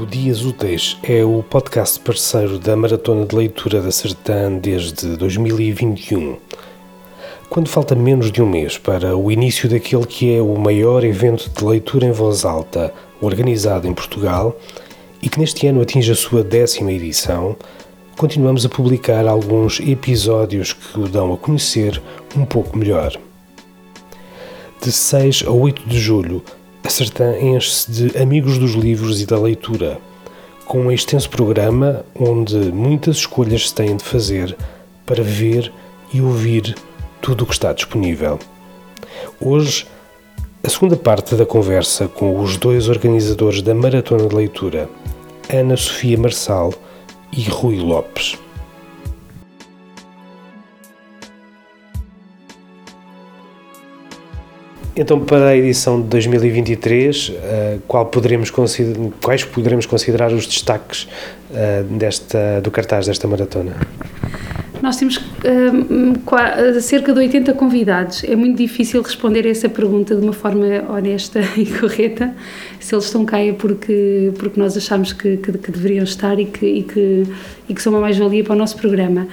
O 0.00 0.06
Dias 0.06 0.42
Úteis 0.46 0.96
é 1.02 1.22
o 1.22 1.42
podcast 1.42 2.00
parceiro 2.00 2.58
da 2.58 2.74
Maratona 2.74 3.26
de 3.26 3.36
Leitura 3.36 3.82
da 3.82 3.92
Sertã 3.92 4.50
desde 4.50 5.14
2021. 5.14 6.38
Quando 7.50 7.68
falta 7.68 7.94
menos 7.94 8.32
de 8.32 8.40
um 8.40 8.48
mês 8.48 8.78
para 8.78 9.14
o 9.14 9.30
início 9.30 9.68
daquele 9.68 10.06
que 10.06 10.34
é 10.34 10.40
o 10.40 10.56
maior 10.56 11.04
evento 11.04 11.50
de 11.50 11.62
leitura 11.62 12.06
em 12.06 12.12
voz 12.12 12.46
alta 12.46 12.94
organizado 13.20 13.86
em 13.86 13.92
Portugal 13.92 14.58
e 15.20 15.28
que 15.28 15.38
neste 15.38 15.66
ano 15.66 15.82
atinge 15.82 16.10
a 16.10 16.16
sua 16.16 16.42
décima 16.42 16.90
edição, 16.92 17.54
continuamos 18.16 18.64
a 18.64 18.70
publicar 18.70 19.26
alguns 19.26 19.80
episódios 19.80 20.72
que 20.72 20.98
o 20.98 21.08
dão 21.08 21.34
a 21.34 21.36
conhecer 21.36 22.00
um 22.34 22.46
pouco 22.46 22.74
melhor. 22.78 23.14
De 24.82 24.90
6 24.90 25.44
a 25.46 25.50
8 25.50 25.86
de 25.86 26.00
julho, 26.00 26.42
a 26.82 26.88
Sertã 26.88 27.38
enche-se 27.38 27.90
de 27.90 28.18
amigos 28.18 28.58
dos 28.58 28.72
livros 28.72 29.20
e 29.20 29.26
da 29.26 29.38
leitura, 29.38 29.98
com 30.64 30.80
um 30.80 30.92
extenso 30.92 31.28
programa 31.28 32.04
onde 32.14 32.56
muitas 32.56 33.16
escolhas 33.16 33.68
se 33.68 33.74
têm 33.74 33.96
de 33.96 34.04
fazer 34.04 34.56
para 35.04 35.22
ver 35.22 35.72
e 36.12 36.20
ouvir 36.20 36.74
tudo 37.20 37.44
o 37.44 37.46
que 37.46 37.52
está 37.52 37.72
disponível. 37.72 38.38
Hoje, 39.40 39.86
a 40.62 40.68
segunda 40.68 40.96
parte 40.96 41.34
da 41.34 41.46
conversa 41.46 42.08
com 42.08 42.40
os 42.40 42.56
dois 42.56 42.88
organizadores 42.88 43.62
da 43.62 43.74
Maratona 43.74 44.28
de 44.28 44.34
Leitura, 44.34 44.88
Ana 45.52 45.76
Sofia 45.76 46.18
Marçal 46.18 46.72
e 47.32 47.42
Rui 47.44 47.78
Lopes. 47.78 48.38
Então, 55.00 55.18
para 55.18 55.46
a 55.46 55.56
edição 55.56 55.98
de 55.98 56.08
2023, 56.08 57.32
eh, 57.34 57.78
qual 57.88 58.04
poderemos 58.04 58.50
quais 58.50 59.44
poderemos 59.46 59.86
considerar 59.86 60.30
os 60.30 60.46
destaques 60.46 61.08
eh, 61.54 61.82
desta, 61.88 62.60
do 62.60 62.70
cartaz 62.70 63.06
desta 63.06 63.26
maratona? 63.26 63.76
Nós 64.82 64.98
temos 64.98 65.16
uh, 65.16 66.80
cerca 66.82 67.14
de 67.14 67.18
80 67.18 67.54
convidados. 67.54 68.24
É 68.24 68.36
muito 68.36 68.58
difícil 68.58 69.00
responder 69.00 69.46
a 69.46 69.48
essa 69.48 69.70
pergunta 69.70 70.14
de 70.14 70.20
uma 70.20 70.34
forma 70.34 70.66
honesta 70.90 71.40
e 71.56 71.64
correta. 71.64 72.34
Se 72.78 72.94
eles 72.94 73.06
estão 73.06 73.24
cá 73.24 73.38
é 73.38 73.54
porque, 73.54 74.30
porque 74.38 74.60
nós 74.60 74.76
achamos 74.76 75.14
que, 75.14 75.38
que, 75.38 75.52
que 75.56 75.70
deveriam 75.72 76.04
estar 76.04 76.38
e 76.38 76.44
que, 76.44 76.66
e 76.66 76.82
que, 76.82 77.22
e 77.70 77.74
que 77.74 77.80
são 77.80 77.94
uma 77.94 78.02
mais-valia 78.02 78.44
para 78.44 78.52
o 78.52 78.58
nosso 78.58 78.76
programa. 78.76 79.26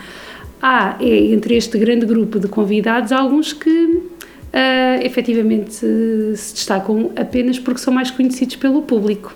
Há, 0.61 0.95
é, 1.01 1.33
entre 1.33 1.57
este 1.57 1.77
grande 1.77 2.05
grupo 2.05 2.39
de 2.39 2.47
convidados, 2.47 3.11
alguns 3.11 3.51
que 3.51 4.15
uh, 4.57 5.05
efetivamente 5.05 5.73
se 5.75 6.53
destacam 6.53 7.11
apenas 7.15 7.59
porque 7.59 7.79
são 7.79 7.93
mais 7.93 8.09
conhecidos 8.09 8.55
pelo 8.55 8.81
público. 8.81 9.35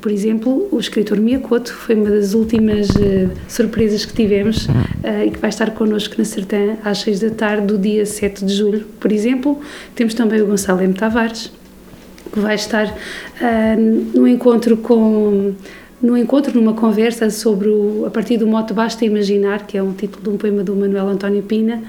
Por 0.00 0.10
exemplo, 0.10 0.66
o 0.72 0.78
escritor 0.78 1.20
Miyakoto 1.20 1.74
foi 1.74 1.94
uma 1.94 2.08
das 2.08 2.32
últimas 2.32 2.88
uh, 2.90 3.30
surpresas 3.46 4.06
que 4.06 4.14
tivemos 4.14 4.66
uh, 4.66 5.26
e 5.26 5.30
que 5.30 5.38
vai 5.38 5.50
estar 5.50 5.70
connosco 5.72 6.14
na 6.16 6.24
Sertã 6.24 6.76
às 6.82 6.98
6 6.98 7.20
da 7.20 7.30
tarde 7.30 7.66
do 7.66 7.76
dia 7.76 8.06
7 8.06 8.44
de 8.44 8.54
julho. 8.54 8.86
Por 8.98 9.12
exemplo, 9.12 9.60
temos 9.94 10.14
também 10.14 10.40
o 10.40 10.46
Gonçalo 10.46 10.80
M. 10.80 10.94
Tavares, 10.94 11.52
que 12.32 12.40
vai 12.40 12.54
estar 12.54 12.86
uh, 12.86 14.18
no 14.18 14.26
encontro 14.26 14.76
com 14.78 15.52
no 16.02 16.16
encontro, 16.16 16.58
numa 16.58 16.72
conversa 16.72 17.28
sobre 17.28 17.68
o, 17.68 18.06
a 18.06 18.10
partir 18.10 18.38
do 18.38 18.46
moto 18.46 18.72
Basta 18.72 19.04
Imaginar, 19.04 19.66
que 19.66 19.76
é 19.76 19.82
um 19.82 19.92
título 19.92 20.22
de 20.22 20.28
um 20.30 20.38
poema 20.38 20.64
do 20.64 20.74
Manuel 20.74 21.08
António 21.08 21.42
Pina, 21.42 21.82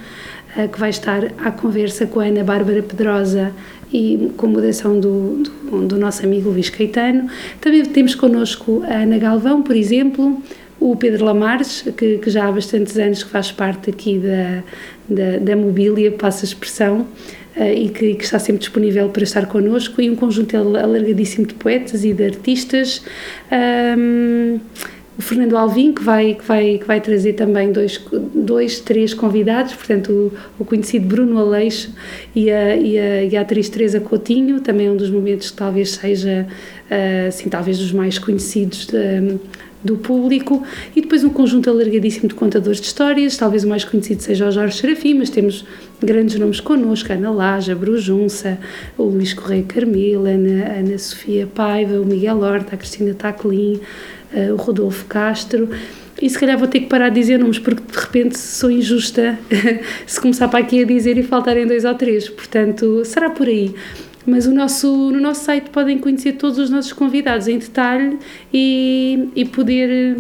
que 0.72 0.80
vai 0.80 0.90
estar 0.90 1.24
à 1.38 1.52
conversa 1.52 2.06
com 2.06 2.20
a 2.20 2.26
Ana 2.26 2.44
Bárbara 2.44 2.84
Pedrosa 2.84 3.54
e 3.94 4.32
com 4.38 4.48
moderação 4.48 5.00
do, 5.00 5.44
do, 5.44 5.88
do, 5.88 5.98
nosso 5.98 6.26
amigo 6.26 6.50
Luís 6.50 6.70
Caetano. 6.70 7.30
Também 7.60 7.84
temos 7.86 8.16
connosco 8.16 8.84
a 8.86 9.02
Ana 9.02 9.18
Galvão, 9.18 9.62
por 9.62 9.76
exemplo, 9.76 10.42
o 10.80 10.96
Pedro 10.96 11.26
Lamares, 11.26 11.84
que, 11.96 12.18
que 12.18 12.30
já 12.30 12.48
há 12.48 12.52
bastantes 12.52 12.98
anos 12.98 13.24
que 13.24 13.30
faz 13.30 13.52
parte 13.52 13.90
aqui 13.90 14.18
da, 14.18 14.64
da, 15.08 15.38
da 15.38 15.56
mobília, 15.56 16.12
passa 16.12 16.44
a 16.44 16.48
expressão, 16.48 17.02
uh, 17.56 17.64
e 17.64 17.90
que, 17.90 18.16
que, 18.16 18.24
está 18.24 18.40
sempre 18.40 18.62
disponível 18.62 19.10
para 19.10 19.24
estar 19.24 19.46
connosco, 19.46 20.02
e 20.02 20.10
um 20.10 20.16
conjunto 20.16 20.58
alargadíssimo 20.58 21.46
de 21.46 21.54
poetas 21.54 22.04
e 22.04 22.14
de 22.14 22.26
artistas. 22.26 23.04
O 25.18 25.22
Fernando 25.22 25.58
Alvim, 25.58 25.92
que 25.92 26.02
vai, 26.02 26.36
que 26.36 26.44
vai, 26.44 26.78
que 26.78 26.86
vai 26.86 27.02
trazer 27.02 27.34
também 27.34 27.72
dois, 27.72 28.02
dois 28.34 28.80
três 28.80 29.14
convidados, 29.14 29.74
portanto, 29.74 30.10
o, 30.58 30.64
o 30.64 30.66
conhecido 30.66 31.06
Bruno 31.06 31.38
Aleixo 31.38 31.94
e 32.36 32.50
a, 32.50 32.76
e, 32.76 32.98
a, 32.98 33.24
e 33.26 33.38
a 33.38 33.42
atriz 33.42 33.70
Teresa 33.70 34.00
Coutinho, 34.00 34.62
também 34.62 34.90
um 34.90 34.96
dos 34.96 35.10
momentos 35.10 35.52
que 35.52 35.58
talvez 35.58 35.92
seja, 35.92 36.48
assim, 37.28 37.50
talvez 37.50 37.78
dos 37.78 37.92
mais 37.92 38.18
conhecidos 38.18 38.88
de, 38.88 39.38
do 39.84 39.98
público. 39.98 40.64
E 40.96 41.02
depois 41.02 41.24
um 41.24 41.30
conjunto 41.30 41.70
alargadíssimo 41.70 42.28
de 42.28 42.36
contadores 42.36 42.80
de 42.80 42.88
histórias, 42.88 43.36
talvez 43.38 43.64
o 43.64 43.68
mais 43.68 43.84
conhecido 43.84 44.22
seja 44.22 44.48
o 44.48 44.52
Jorge 44.52 44.78
Serafim, 44.78 45.16
mas 45.16 45.30
temos 45.30 45.66
grandes 46.02 46.38
nomes 46.40 46.60
connosco, 46.60 47.12
Ana 47.12 47.32
Laja, 47.32 47.76
Brujunça, 47.76 48.58
o 48.98 49.04
Luís 49.04 49.34
Correia 49.34 49.64
Carmila, 49.64 50.30
Ana, 50.30 50.80
Ana 50.80 50.98
Sofia 50.98 51.48
Paiva, 51.48 52.00
o 52.00 52.06
Miguel 52.06 52.40
Horta, 52.40 52.76
a 52.76 52.78
Cristina 52.78 53.14
Taclin, 53.14 53.80
o 54.54 54.56
Rodolfo 54.56 55.06
Castro. 55.06 55.70
E 56.22 56.30
se 56.30 56.40
calhar 56.40 56.58
vou 56.58 56.68
ter 56.68 56.82
que 56.82 56.86
parar 56.86 57.10
de 57.10 57.20
dizer 57.20 57.40
nomes, 57.40 57.58
porque 57.58 57.82
de 57.82 57.98
repente 57.98 58.38
sou 58.38 58.70
injusta 58.70 59.40
se 60.06 60.22
começar 60.22 60.48
para 60.48 60.60
aqui 60.60 60.82
a 60.82 60.86
dizer 60.86 61.18
e 61.18 61.24
faltarem 61.24 61.66
dois 61.66 61.84
ou 61.84 61.96
três. 61.96 62.30
Portanto, 62.30 63.04
será 63.06 63.30
por 63.30 63.48
aí. 63.48 63.74
Mas 64.26 64.46
o 64.46 64.54
nosso, 64.54 64.88
no 65.12 65.20
nosso 65.20 65.46
site 65.46 65.70
podem 65.72 65.98
conhecer 65.98 66.34
todos 66.34 66.60
os 66.60 66.70
nossos 66.70 66.94
convidados 66.94 67.48
em 67.48 67.58
detalhe 67.58 68.20
e, 68.54 69.30
e 69.36 69.46
poder 69.46 70.18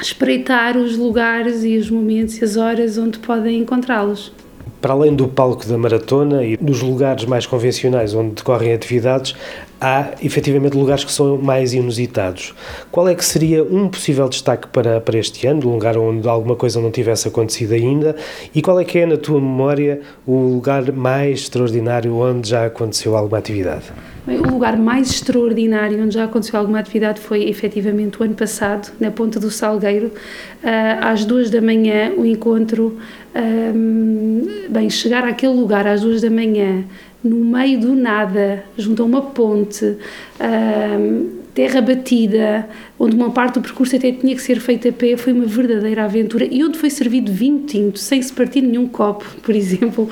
espreitar 0.00 0.76
os 0.76 0.96
lugares 0.96 1.64
e 1.64 1.76
os 1.76 1.90
momentos 1.90 2.38
e 2.38 2.44
as 2.44 2.56
horas 2.56 2.96
onde 2.96 3.18
podem 3.18 3.58
encontrá-los. 3.58 4.32
Para 4.80 4.92
além 4.92 5.14
do 5.14 5.26
palco 5.26 5.66
da 5.66 5.76
maratona 5.76 6.44
e 6.44 6.56
dos 6.56 6.80
lugares 6.80 7.24
mais 7.24 7.46
convencionais 7.46 8.14
onde 8.14 8.36
decorrem 8.36 8.72
atividades, 8.72 9.34
há 9.80 10.12
efetivamente 10.22 10.76
lugares 10.76 11.04
que 11.04 11.12
são 11.12 11.36
mais 11.38 11.74
inusitados. 11.74 12.54
Qual 12.90 13.08
é 13.08 13.14
que 13.14 13.24
seria 13.24 13.62
um 13.62 13.88
possível 13.88 14.28
destaque 14.28 14.68
para, 14.68 15.00
para 15.00 15.18
este 15.18 15.46
ano, 15.46 15.68
um 15.68 15.72
lugar 15.74 15.96
onde 15.96 16.28
alguma 16.28 16.56
coisa 16.56 16.80
não 16.80 16.90
tivesse 16.90 17.28
acontecido 17.28 17.72
ainda? 17.72 18.16
E 18.54 18.62
qual 18.62 18.80
é 18.80 18.84
que 18.84 18.98
é, 18.98 19.06
na 19.06 19.16
tua 19.16 19.40
memória, 19.40 20.00
o 20.26 20.54
lugar 20.54 20.90
mais 20.92 21.40
extraordinário 21.40 22.14
onde 22.16 22.48
já 22.48 22.66
aconteceu 22.66 23.16
alguma 23.16 23.38
atividade? 23.38 23.84
Bem, 24.26 24.40
o 24.40 24.50
lugar 24.50 24.76
mais 24.76 25.08
extraordinário 25.10 26.02
onde 26.02 26.14
já 26.14 26.24
aconteceu 26.24 26.58
alguma 26.58 26.80
atividade 26.80 27.20
foi 27.20 27.48
efetivamente 27.48 28.20
o 28.20 28.24
ano 28.24 28.34
passado, 28.34 28.90
na 28.98 29.10
Ponta 29.10 29.38
do 29.38 29.52
Salgueiro, 29.52 30.10
ah, 30.64 31.10
às 31.12 31.24
duas 31.24 31.48
da 31.48 31.60
manhã, 31.60 32.12
o 32.16 32.24
encontro. 32.24 32.98
Bem, 34.70 34.88
chegar 34.88 35.22
àquele 35.22 35.52
lugar 35.52 35.86
às 35.86 36.00
duas 36.00 36.22
da 36.22 36.30
manhã 36.30 36.84
no 37.26 37.44
meio 37.44 37.80
do 37.80 37.94
nada, 37.94 38.64
junto 38.78 39.02
a 39.02 39.06
uma 39.06 39.22
ponte, 39.22 39.96
terra 41.56 41.80
batida, 41.80 42.68
onde 42.98 43.16
uma 43.16 43.30
parte 43.30 43.54
do 43.54 43.62
percurso 43.62 43.96
até 43.96 44.12
tinha 44.12 44.34
que 44.36 44.42
ser 44.42 44.60
feita 44.60 44.90
a 44.90 44.92
pé, 44.92 45.16
foi 45.16 45.32
uma 45.32 45.46
verdadeira 45.46 46.04
aventura 46.04 46.46
e 46.50 46.62
onde 46.62 46.78
foi 46.78 46.90
servido 46.90 47.32
vinho 47.32 47.60
tinto, 47.60 47.98
sem 47.98 48.20
se 48.20 48.30
partir 48.30 48.60
nenhum 48.60 48.86
copo, 48.86 49.24
por 49.42 49.54
exemplo. 49.54 50.08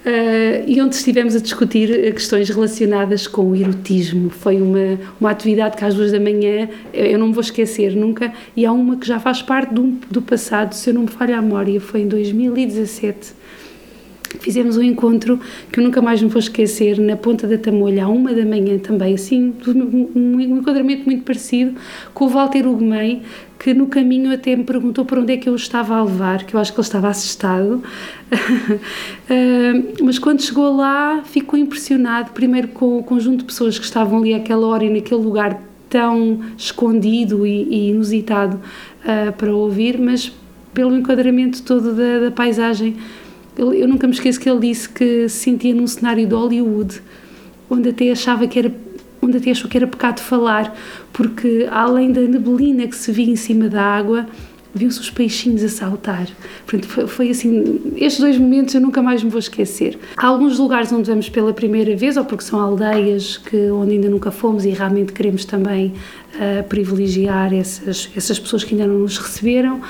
Uh, 0.00 0.64
e 0.66 0.80
onde 0.80 0.94
estivemos 0.94 1.36
a 1.36 1.40
discutir 1.40 2.14
questões 2.14 2.48
relacionadas 2.48 3.26
com 3.26 3.50
o 3.50 3.54
erotismo. 3.54 4.30
Foi 4.30 4.56
uma, 4.56 4.98
uma 5.20 5.30
atividade 5.30 5.76
que 5.76 5.84
às 5.84 5.94
duas 5.94 6.10
da 6.10 6.18
manhã 6.18 6.70
eu 6.94 7.18
não 7.18 7.26
me 7.26 7.34
vou 7.34 7.42
esquecer 7.42 7.94
nunca, 7.94 8.32
e 8.56 8.64
há 8.64 8.72
uma 8.72 8.96
que 8.96 9.06
já 9.06 9.20
faz 9.20 9.42
parte 9.42 9.74
do, 9.74 9.98
do 10.10 10.22
passado, 10.22 10.72
se 10.72 10.88
eu 10.88 10.94
não 10.94 11.02
me 11.02 11.08
falho 11.08 11.36
a 11.36 11.42
memória, 11.42 11.78
foi 11.78 12.00
em 12.00 12.08
2017 12.08 13.40
Fizemos 14.38 14.76
um 14.76 14.82
encontro 14.82 15.40
que 15.72 15.80
eu 15.80 15.84
nunca 15.84 16.00
mais 16.00 16.22
me 16.22 16.28
vou 16.28 16.38
esquecer, 16.38 16.98
na 16.98 17.16
Ponta 17.16 17.48
da 17.48 17.58
Tamolha, 17.58 18.04
à 18.04 18.08
uma 18.08 18.32
da 18.32 18.44
manhã 18.44 18.78
também, 18.78 19.14
assim, 19.14 19.52
um 20.14 20.40
enquadramento 20.40 21.04
muito 21.04 21.24
parecido 21.24 21.74
com 22.14 22.26
o 22.26 22.28
Walter 22.28 22.66
Ugumei, 22.66 23.22
que 23.58 23.74
no 23.74 23.88
caminho 23.88 24.32
até 24.32 24.54
me 24.54 24.62
perguntou 24.62 25.04
para 25.04 25.20
onde 25.20 25.32
é 25.32 25.36
que 25.36 25.48
eu 25.48 25.54
estava 25.56 25.96
a 25.96 26.04
levar, 26.04 26.44
que 26.44 26.54
eu 26.54 26.60
acho 26.60 26.72
que 26.72 26.78
ele 26.78 26.86
estava 26.86 27.08
assustado. 27.08 27.82
uh, 28.32 29.96
mas 30.04 30.18
quando 30.18 30.42
chegou 30.42 30.76
lá, 30.76 31.22
ficou 31.24 31.58
impressionado, 31.58 32.30
primeiro 32.30 32.68
com 32.68 32.98
o 32.98 33.02
conjunto 33.02 33.40
de 33.40 33.44
pessoas 33.44 33.78
que 33.78 33.84
estavam 33.84 34.20
ali 34.20 34.32
àquela 34.32 34.66
hora 34.66 34.84
e 34.84 34.90
naquele 34.90 35.22
lugar 35.22 35.60
tão 35.90 36.40
escondido 36.56 37.44
e, 37.44 37.64
e 37.64 37.90
inusitado 37.90 38.60
uh, 39.04 39.32
para 39.32 39.52
ouvir, 39.52 39.98
mas 39.98 40.32
pelo 40.72 40.96
enquadramento 40.96 41.62
todo 41.62 41.92
da, 41.94 42.20
da 42.20 42.30
paisagem 42.30 42.96
eu 43.60 43.88
nunca 43.88 44.06
me 44.06 44.12
esqueço 44.12 44.40
que 44.40 44.48
ele 44.48 44.60
disse 44.60 44.88
que 44.88 45.28
se 45.28 45.40
sentia 45.40 45.74
num 45.74 45.86
cenário 45.86 46.26
de 46.26 46.34
Hollywood, 46.34 47.02
onde 47.68 47.90
até 47.90 48.10
achava 48.10 48.46
que 48.46 48.58
era 48.58 48.72
onde 49.22 49.36
até 49.36 49.50
achou 49.50 49.68
que 49.68 49.76
era 49.76 49.86
pecado 49.86 50.20
falar, 50.20 50.74
porque 51.12 51.68
além 51.70 52.10
da 52.10 52.22
neblina 52.22 52.86
que 52.86 52.96
se 52.96 53.12
via 53.12 53.30
em 53.30 53.36
cima 53.36 53.68
da 53.68 53.82
água, 53.82 54.26
viam-se 54.74 55.00
os 55.00 55.10
peixinhos 55.10 55.62
a 55.64 55.68
saltar. 55.68 56.28
Portanto, 56.66 56.88
foi, 56.88 57.06
foi, 57.06 57.30
assim, 57.30 57.92
estes 57.96 58.20
dois 58.20 58.38
momentos 58.38 58.74
eu 58.74 58.80
nunca 58.80 59.02
mais 59.02 59.22
me 59.22 59.30
vou 59.30 59.38
esquecer. 59.38 59.98
Há 60.16 60.26
alguns 60.26 60.58
lugares 60.58 60.92
onde 60.92 61.10
vamos 61.10 61.28
pela 61.28 61.52
primeira 61.52 61.96
vez, 61.96 62.16
ou 62.16 62.24
porque 62.24 62.44
são 62.44 62.60
aldeias 62.60 63.36
que, 63.36 63.70
onde 63.70 63.92
ainda 63.92 64.08
nunca 64.08 64.30
fomos 64.30 64.64
e 64.64 64.70
realmente 64.70 65.12
queremos 65.12 65.44
também 65.44 65.92
uh, 66.34 66.62
privilegiar 66.68 67.52
essas, 67.52 68.08
essas 68.16 68.38
pessoas 68.38 68.64
que 68.64 68.74
ainda 68.74 68.86
não 68.86 69.00
nos 69.00 69.18
receberam, 69.18 69.80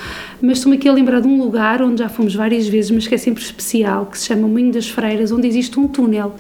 mas 0.41 0.59
estou-me 0.59 0.77
aqui 0.77 0.89
a 0.89 0.93
lembrar 0.93 1.21
de 1.21 1.29
um 1.29 1.43
lugar 1.43 1.83
onde 1.83 2.01
já 2.01 2.09
fomos 2.09 2.35
várias 2.35 2.67
vezes, 2.67 2.91
mas 2.91 3.07
que 3.07 3.15
é 3.15 3.19
sempre 3.19 3.43
especial, 3.43 4.07
que 4.07 4.19
se 4.19 4.27
chama 4.27 4.49
Moinho 4.49 4.73
das 4.73 4.89
Freiras, 4.89 5.31
onde 5.31 5.47
existe 5.47 5.79
um 5.79 5.87
túnel 5.87 6.35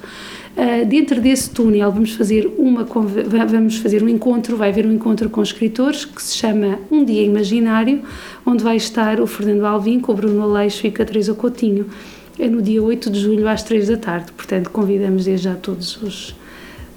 Uh, 0.56 0.85
dentro 0.85 1.20
desse 1.20 1.50
túnel 1.50 1.93
vamos 1.93 2.12
fazer 2.12 2.50
uma 2.58 2.85
vamos 2.85 3.76
fazer 3.76 4.02
um 4.02 4.08
encontro, 4.08 4.56
vai 4.56 4.70
haver 4.70 4.85
um 4.85 4.93
encontro 4.93 5.31
com 5.31 5.43
escritores 5.43 6.05
que 6.05 6.20
se 6.23 6.37
chama 6.37 6.79
Um 6.91 7.05
Dia 7.05 7.23
Imaginário, 7.23 8.02
onde 8.44 8.62
vai 8.62 8.76
estar 8.76 9.20
o 9.20 9.26
Fernando 9.26 9.64
Alvim 9.64 10.00
com 10.00 10.12
o 10.12 10.14
Bruno 10.14 10.43
Aleixo 10.43 10.87
e 10.87 10.91
com 10.91 11.02
a 11.02 11.05
Teresa 11.05 11.35
Coutinho. 11.35 11.87
É 12.38 12.49
no 12.49 12.61
dia 12.61 12.82
8 12.82 13.11
de 13.11 13.20
julho 13.20 13.47
às 13.49 13.62
3 13.62 13.88
da 13.88 13.97
tarde, 13.97 14.32
portanto 14.32 14.70
convidamos 14.70 15.25
desde 15.25 15.44
já 15.44 15.55
todos 15.55 16.02
os 16.02 16.35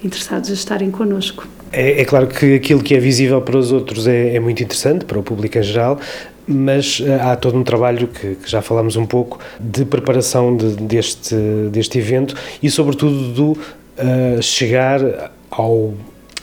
interessados 0.04 0.50
a 0.50 0.54
estarem 0.54 0.92
connosco. 0.92 1.48
É, 1.72 2.02
é, 2.02 2.06
claro 2.06 2.28
que 2.28 2.56
aquilo 2.56 2.84
que 2.84 2.94
é 2.94 3.00
visível 3.00 3.42
para 3.42 3.58
os 3.58 3.72
outros 3.72 4.06
é, 4.06 4.36
é, 4.36 4.40
muito 4.40 4.62
interessante, 4.62 5.06
para 5.06 5.18
o 5.18 5.24
público 5.24 5.58
em 5.58 5.64
geral, 5.64 6.00
mas 6.48 7.00
uh, 7.00 7.06
há 7.22 7.36
todo 7.36 7.58
um 7.58 7.64
trabalho 7.64 8.08
que, 8.08 8.36
que, 8.36 8.50
já 8.50 8.62
falamos 8.62 8.96
um 8.96 9.06
pouco 9.06 9.40
de 9.60 9.86
preparação 9.86 10.56
de, 10.56 10.76
deste, 10.76 11.36
deste 11.72 11.98
evento 11.98 12.36
e, 12.62 12.70
sobretudo, 12.70 13.34
do 13.34 13.52
uh, 13.52 14.42
chegar 14.42 15.32
ao, 15.50 15.94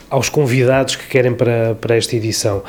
aos 0.08 0.28
convidados 0.28 0.96
que 0.96 1.06
querem 1.06 1.34
para, 1.34 1.74
para 1.80 1.96
esta 1.96 2.16
edição. 2.16 2.62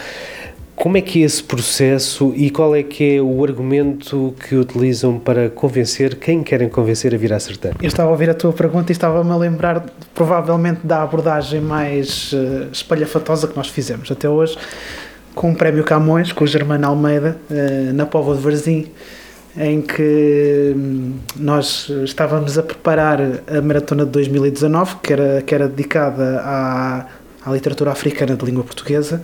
Como 0.76 0.98
é 0.98 1.02
que 1.02 1.22
é 1.22 1.26
esse 1.26 1.44
processo 1.44 2.34
e 2.36 2.50
qual 2.50 2.76
é 2.76 2.82
que 2.82 3.18
é 3.18 3.22
o 3.22 3.44
argumento 3.44 4.34
que 4.40 4.56
utilizam 4.56 5.20
para 5.20 5.48
convencer 5.48 6.16
quem 6.16 6.42
querem 6.42 6.68
convencer 6.68 7.14
a 7.14 7.18
vir 7.20 7.32
à 7.34 7.40
Sertã? 7.40 7.70
Eu 7.80 7.88
estava 7.88 8.10
a 8.10 8.12
ouvir 8.12 8.32
a 8.32 8.34
tua 8.34 8.52
pergunta 8.52 8.92
e 8.92 8.94
estava-me 8.94 9.30
a 9.30 9.36
lembrar 9.36 9.86
provavelmente 10.16 10.80
da 10.84 11.04
abordagem 11.04 11.62
mais 11.62 12.34
uh, 12.34 12.68
espalhafatosa 12.72 13.48
que 13.48 13.56
nós 13.56 13.68
fizemos 13.68 14.10
até 14.10 14.28
hoje 14.28 14.58
com 15.34 15.52
o 15.52 15.56
Prémio 15.56 15.84
Camões, 15.84 16.32
com 16.32 16.44
o 16.44 16.48
Germano 16.48 16.88
Almeida, 16.88 17.38
uh, 17.50 17.94
na 17.94 18.06
Póvoa 18.06 18.36
de 18.36 18.42
Varzim, 18.42 18.88
em 19.58 19.82
que 19.82 20.74
hum, 20.76 21.14
nós 21.36 21.90
estávamos 22.04 22.58
a 22.58 22.64
preparar 22.64 23.20
a 23.48 23.62
maratona 23.62 24.06
de 24.06 24.12
2019, 24.12 24.96
que 25.04 25.14
era, 25.14 25.42
que 25.42 25.54
era 25.54 25.68
dedicada 25.68 26.42
à, 26.44 27.06
à 27.46 27.52
literatura 27.52 27.92
africana 27.92 28.36
de 28.36 28.46
língua 28.46 28.64
portuguesa, 28.64 29.22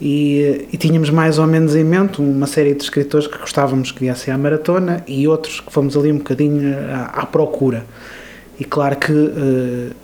e, 0.00 0.68
e, 0.72 0.76
tínhamos 0.76 1.10
mais 1.10 1.40
ou 1.40 1.46
menos 1.48 1.74
em 1.74 1.82
mente 1.82 2.20
uma 2.20 2.46
série 2.46 2.72
de 2.72 2.84
escritores 2.84 3.26
que 3.26 3.36
gostávamos 3.36 3.90
que 3.90 3.98
viessem 3.98 4.32
à 4.32 4.38
maratona 4.38 5.02
e 5.08 5.26
outros 5.26 5.58
que 5.58 5.72
fomos 5.72 5.96
ali 5.96 6.12
um 6.12 6.18
bocadinho 6.18 6.72
à, 6.88 7.22
à 7.22 7.26
procura. 7.26 7.84
E 8.60 8.64
claro 8.64 8.94
que 8.94 9.12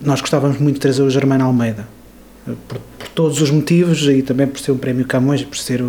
nós 0.01 0.21
gostávamos 0.21 0.59
muito 0.59 0.75
de 0.75 0.81
trazer 0.81 1.03
o 1.03 1.11
Germano 1.11 1.45
Almeida, 1.45 1.87
todos 3.15 3.41
os 3.41 3.51
motivos 3.51 4.07
e 4.09 4.23
também 4.23 4.47
por 4.47 4.59
ser 4.59 4.73
um 4.73 4.79
prémio 4.79 5.07
Camões 5.07 5.41
e 5.41 5.45
por 5.45 5.57
ser 5.57 5.83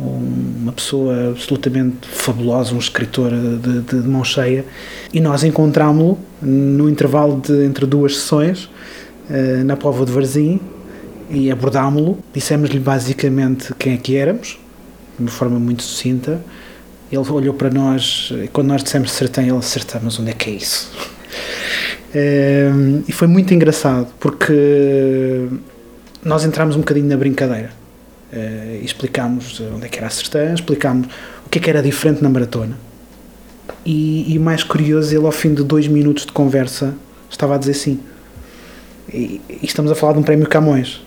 uma 0.00 0.72
pessoa 0.72 1.30
absolutamente 1.30 2.06
fabulosa, 2.08 2.72
um 2.74 2.78
escritor 2.78 3.32
de, 3.32 3.80
de, 3.80 4.00
de 4.00 4.08
mão 4.08 4.22
cheia. 4.22 4.64
E 5.12 5.20
nós 5.20 5.42
encontrámo-lo 5.42 6.18
no 6.40 6.88
intervalo 6.88 7.40
de 7.40 7.64
entre 7.64 7.84
duas 7.84 8.16
sessões, 8.16 8.64
uh, 9.28 9.64
na 9.64 9.76
Póvoa 9.76 10.06
de 10.06 10.12
Varzim, 10.12 10.60
e 11.28 11.50
abordámo-lo. 11.50 12.18
Dissemos-lhe 12.32 12.78
basicamente 12.78 13.74
quem 13.74 13.94
é 13.94 13.96
que 13.96 14.16
éramos, 14.16 14.58
de 15.16 15.24
uma 15.24 15.30
forma 15.30 15.58
muito 15.58 15.82
sucinta. 15.82 16.40
Ele 17.10 17.28
olhou 17.30 17.54
para 17.54 17.70
nós, 17.70 18.32
e 18.44 18.48
quando 18.48 18.68
nós 18.68 18.84
dissemos 18.84 19.10
Sertã, 19.10 19.42
ele 19.42 19.52
acertamos 19.52 20.20
onde 20.20 20.30
é 20.30 20.34
que 20.34 20.50
é 20.50 20.52
isso. 20.52 20.92
e 23.08 23.12
foi 23.12 23.26
muito 23.26 23.52
engraçado, 23.52 24.08
porque 24.20 25.48
nós 26.24 26.44
entramos 26.44 26.76
um 26.76 26.80
bocadinho 26.80 27.06
na 27.06 27.16
brincadeira. 27.16 27.70
Uh, 28.32 28.84
explicámos 28.84 29.60
onde 29.74 29.86
é 29.86 29.88
que 29.88 29.98
era 29.98 30.06
a 30.06 30.10
Sertã, 30.10 30.52
explicámos 30.52 31.06
o 31.46 31.48
que 31.48 31.58
é 31.58 31.62
que 31.62 31.70
era 31.70 31.82
diferente 31.82 32.22
na 32.22 32.28
maratona. 32.28 32.76
E, 33.84 34.34
e 34.34 34.38
mais 34.38 34.62
curioso, 34.62 35.14
ele 35.16 35.24
ao 35.24 35.32
fim 35.32 35.54
de 35.54 35.62
dois 35.62 35.88
minutos 35.88 36.26
de 36.26 36.32
conversa 36.32 36.94
estava 37.30 37.54
a 37.54 37.58
dizer 37.58 37.74
sim. 37.74 38.00
E, 39.12 39.40
e 39.48 39.60
estamos 39.62 39.90
a 39.90 39.94
falar 39.94 40.12
de 40.12 40.18
um 40.18 40.22
prémio 40.22 40.46
Camões. 40.46 41.00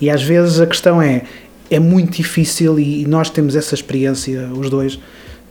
E 0.00 0.10
às 0.10 0.22
vezes 0.22 0.60
a 0.60 0.66
questão 0.66 1.00
é, 1.00 1.22
é 1.70 1.78
muito 1.78 2.16
difícil 2.16 2.78
e 2.78 3.06
nós 3.06 3.30
temos 3.30 3.56
essa 3.56 3.74
experiência, 3.74 4.48
os 4.52 4.68
dois, 4.68 4.98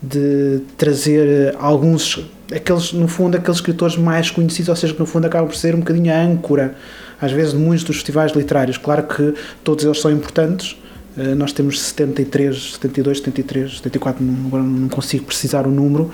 de 0.02 0.62
trazer 0.78 1.56
alguns, 1.60 2.28
aqueles, 2.54 2.92
no 2.92 3.08
fundo, 3.08 3.38
aqueles 3.38 3.58
escritores 3.58 3.96
mais 3.96 4.30
conhecidos, 4.30 4.70
ou 4.70 4.76
seja, 4.76 4.94
que 4.94 5.00
no 5.00 5.06
fundo 5.06 5.26
acabam 5.26 5.48
por 5.48 5.56
ser 5.56 5.74
um 5.74 5.80
bocadinho 5.80 6.14
a 6.14 6.18
âncora, 6.18 6.76
às 7.22 7.32
vezes, 7.32 7.54
muitos 7.54 7.84
dos 7.84 7.98
festivais 7.98 8.32
literários. 8.34 8.78
Claro 8.78 9.04
que 9.04 9.34
todos 9.64 9.86
eles 9.86 10.02
são 10.02 10.12
importantes, 10.12 10.78
eh, 11.18 11.36
nós 11.36 11.54
temos 11.54 11.80
73, 11.80 12.74
72, 12.74 13.18
73, 13.20 13.78
74, 13.78 14.24
agora 14.48 14.64
não 14.64 14.90
consigo 14.90 15.26
precisar 15.26 15.68
o 15.68 15.72
número, 15.72 16.12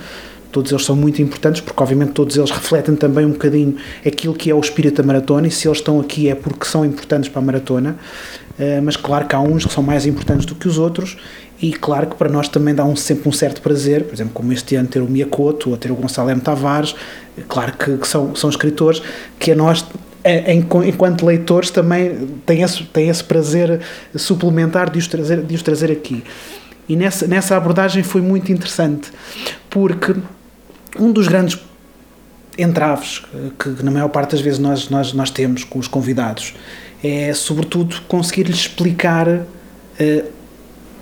todos 0.51 0.71
eles 0.71 0.83
são 0.83 0.95
muito 0.95 1.21
importantes 1.21 1.61
porque 1.61 1.81
obviamente 1.81 2.13
todos 2.13 2.35
eles 2.35 2.49
refletem 2.49 2.95
também 2.95 3.25
um 3.25 3.31
bocadinho 3.31 3.75
aquilo 4.05 4.33
que 4.33 4.49
é 4.49 4.55
o 4.55 4.59
espírito 4.59 5.01
da 5.01 5.03
maratona 5.03 5.47
e 5.47 5.51
se 5.51 5.67
eles 5.67 5.79
estão 5.79 5.99
aqui 5.99 6.29
é 6.29 6.35
porque 6.35 6.65
são 6.65 6.85
importantes 6.85 7.29
para 7.29 7.41
a 7.41 7.45
maratona 7.45 7.97
uh, 8.57 8.81
mas 8.81 8.95
claro 8.95 9.27
que 9.27 9.35
há 9.35 9.39
uns 9.39 9.65
que 9.65 9.73
são 9.73 9.83
mais 9.83 10.05
importantes 10.05 10.45
do 10.45 10.55
que 10.55 10.67
os 10.67 10.77
outros 10.77 11.17
e 11.61 11.73
claro 11.73 12.07
que 12.07 12.15
para 12.15 12.29
nós 12.29 12.47
também 12.47 12.73
dá 12.73 12.85
um, 12.85 12.95
sempre 12.95 13.27
um 13.27 13.31
certo 13.31 13.61
prazer, 13.61 14.03
por 14.03 14.13
exemplo, 14.13 14.31
como 14.33 14.53
este 14.53 14.75
ano 14.75 14.87
ter 14.87 15.01
o 15.01 15.07
Miyakoto 15.07 15.71
ou 15.71 15.77
ter 15.77 15.91
o 15.91 15.95
Gonçalo 15.95 16.29
M. 16.29 16.39
Tavares, 16.39 16.95
claro 17.47 17.73
que, 17.73 17.97
que 17.97 18.07
são, 18.07 18.35
são 18.35 18.49
escritores 18.49 19.01
que 19.39 19.51
a 19.51 19.55
nós 19.55 19.83
enquanto 20.87 21.25
leitores 21.25 21.69
também 21.69 22.27
tem 22.45 22.61
esse, 22.61 22.83
tem 22.83 23.09
esse 23.09 23.23
prazer 23.23 23.81
suplementar 24.15 24.89
de 24.89 24.99
os 24.99 25.07
trazer, 25.07 25.41
de 25.41 25.55
os 25.55 25.61
trazer 25.61 25.91
aqui. 25.91 26.23
E 26.87 26.95
nessa, 26.95 27.27
nessa 27.27 27.57
abordagem 27.57 28.03
foi 28.03 28.21
muito 28.21 28.51
interessante, 28.51 29.11
porque 29.69 30.15
um 30.99 31.11
dos 31.11 31.27
grandes 31.27 31.59
entraves 32.57 33.21
que, 33.59 33.83
na 33.83 33.91
maior 33.91 34.09
parte 34.09 34.31
das 34.31 34.41
vezes 34.41 34.57
nós, 34.57 34.89
nós, 34.89 35.13
nós 35.13 35.29
temos 35.29 35.63
com 35.63 35.77
os 35.79 35.87
convidados 35.87 36.53
é, 37.03 37.33
sobretudo, 37.33 38.01
conseguir-lhes 38.07 38.57
explicar 38.57 39.27
uh, 39.27 39.45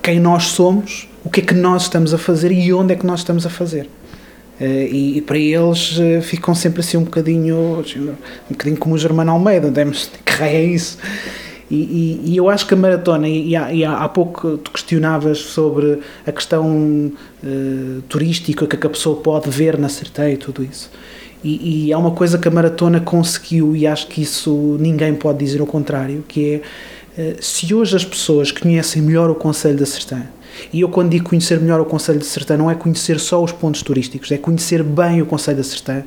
quem 0.02 0.20
nós 0.20 0.44
somos, 0.44 1.08
o 1.24 1.30
que 1.30 1.40
é 1.40 1.42
que 1.42 1.54
nós 1.54 1.82
estamos 1.82 2.14
a 2.14 2.18
fazer 2.18 2.52
e 2.52 2.72
onde 2.72 2.92
é 2.92 2.96
que 2.96 3.06
nós 3.06 3.20
estamos 3.20 3.46
a 3.46 3.50
fazer. 3.50 3.88
Uh, 4.60 4.64
e, 4.64 5.18
e, 5.18 5.20
para 5.20 5.38
eles 5.38 5.98
uh, 5.98 6.22
ficam 6.22 6.54
sempre 6.54 6.80
assim 6.80 6.96
um 6.96 7.04
bocadinho, 7.04 7.84
um 8.48 8.52
bocadinho 8.52 8.78
como 8.78 8.94
o 8.94 8.98
Germano 8.98 9.30
Almeida, 9.32 9.70
demos 9.70 10.10
que 10.24 10.32
raio 10.32 10.56
é 10.56 10.64
isso? 10.64 10.98
E, 11.70 11.74
e, 11.74 12.32
e, 12.32 12.36
eu 12.36 12.48
acho 12.48 12.66
que 12.66 12.74
a 12.74 12.76
maratona, 12.76 13.28
e 13.28 13.54
há, 13.56 13.72
e 13.72 13.84
há, 13.84 14.08
pouco 14.08 14.56
tu 14.56 14.70
questionavas 14.70 15.38
sobre 15.38 15.98
a 16.24 16.32
questão 16.32 17.12
uh, 17.44 18.02
turística 18.08 18.66
que 18.66 18.86
a 18.86 18.90
pessoa 18.90 19.16
pode 19.20 19.50
ver 19.50 19.76
na 19.76 19.88
Sertei 19.88 20.34
e 20.34 20.36
tudo 20.36 20.62
isso. 20.62 20.90
E, 21.42 21.86
e 21.86 21.92
há 21.92 21.98
uma 21.98 22.12
coisa 22.12 22.38
que 22.38 22.48
a 22.48 22.50
maratona 22.50 23.00
conseguiu, 23.00 23.76
e 23.76 23.86
acho 23.86 24.06
que 24.06 24.22
isso 24.22 24.76
ninguém 24.80 25.14
pode 25.14 25.38
dizer 25.38 25.60
o 25.60 25.66
contrário, 25.66 26.24
que 26.26 26.54
é 26.54 26.60
se 27.40 27.72
hoje 27.74 27.96
as 27.96 28.04
pessoas 28.04 28.50
conhecem 28.52 29.02
melhor 29.02 29.30
o 29.30 29.34
Conselho 29.34 29.78
da 29.78 29.86
Sertã, 29.86 30.22
e 30.72 30.80
eu 30.80 30.88
quando 30.88 31.10
digo 31.10 31.28
conhecer 31.28 31.60
melhor 31.60 31.80
o 31.80 31.84
Conselho 31.84 32.18
da 32.18 32.24
Sertã, 32.24 32.56
não 32.56 32.70
é 32.70 32.74
conhecer 32.74 33.20
só 33.20 33.42
os 33.42 33.52
pontos 33.52 33.82
turísticos, 33.82 34.30
é 34.32 34.38
conhecer 34.38 34.82
bem 34.82 35.22
o 35.22 35.26
Conselho 35.26 35.58
da 35.58 35.64
Sertã, 35.64 36.02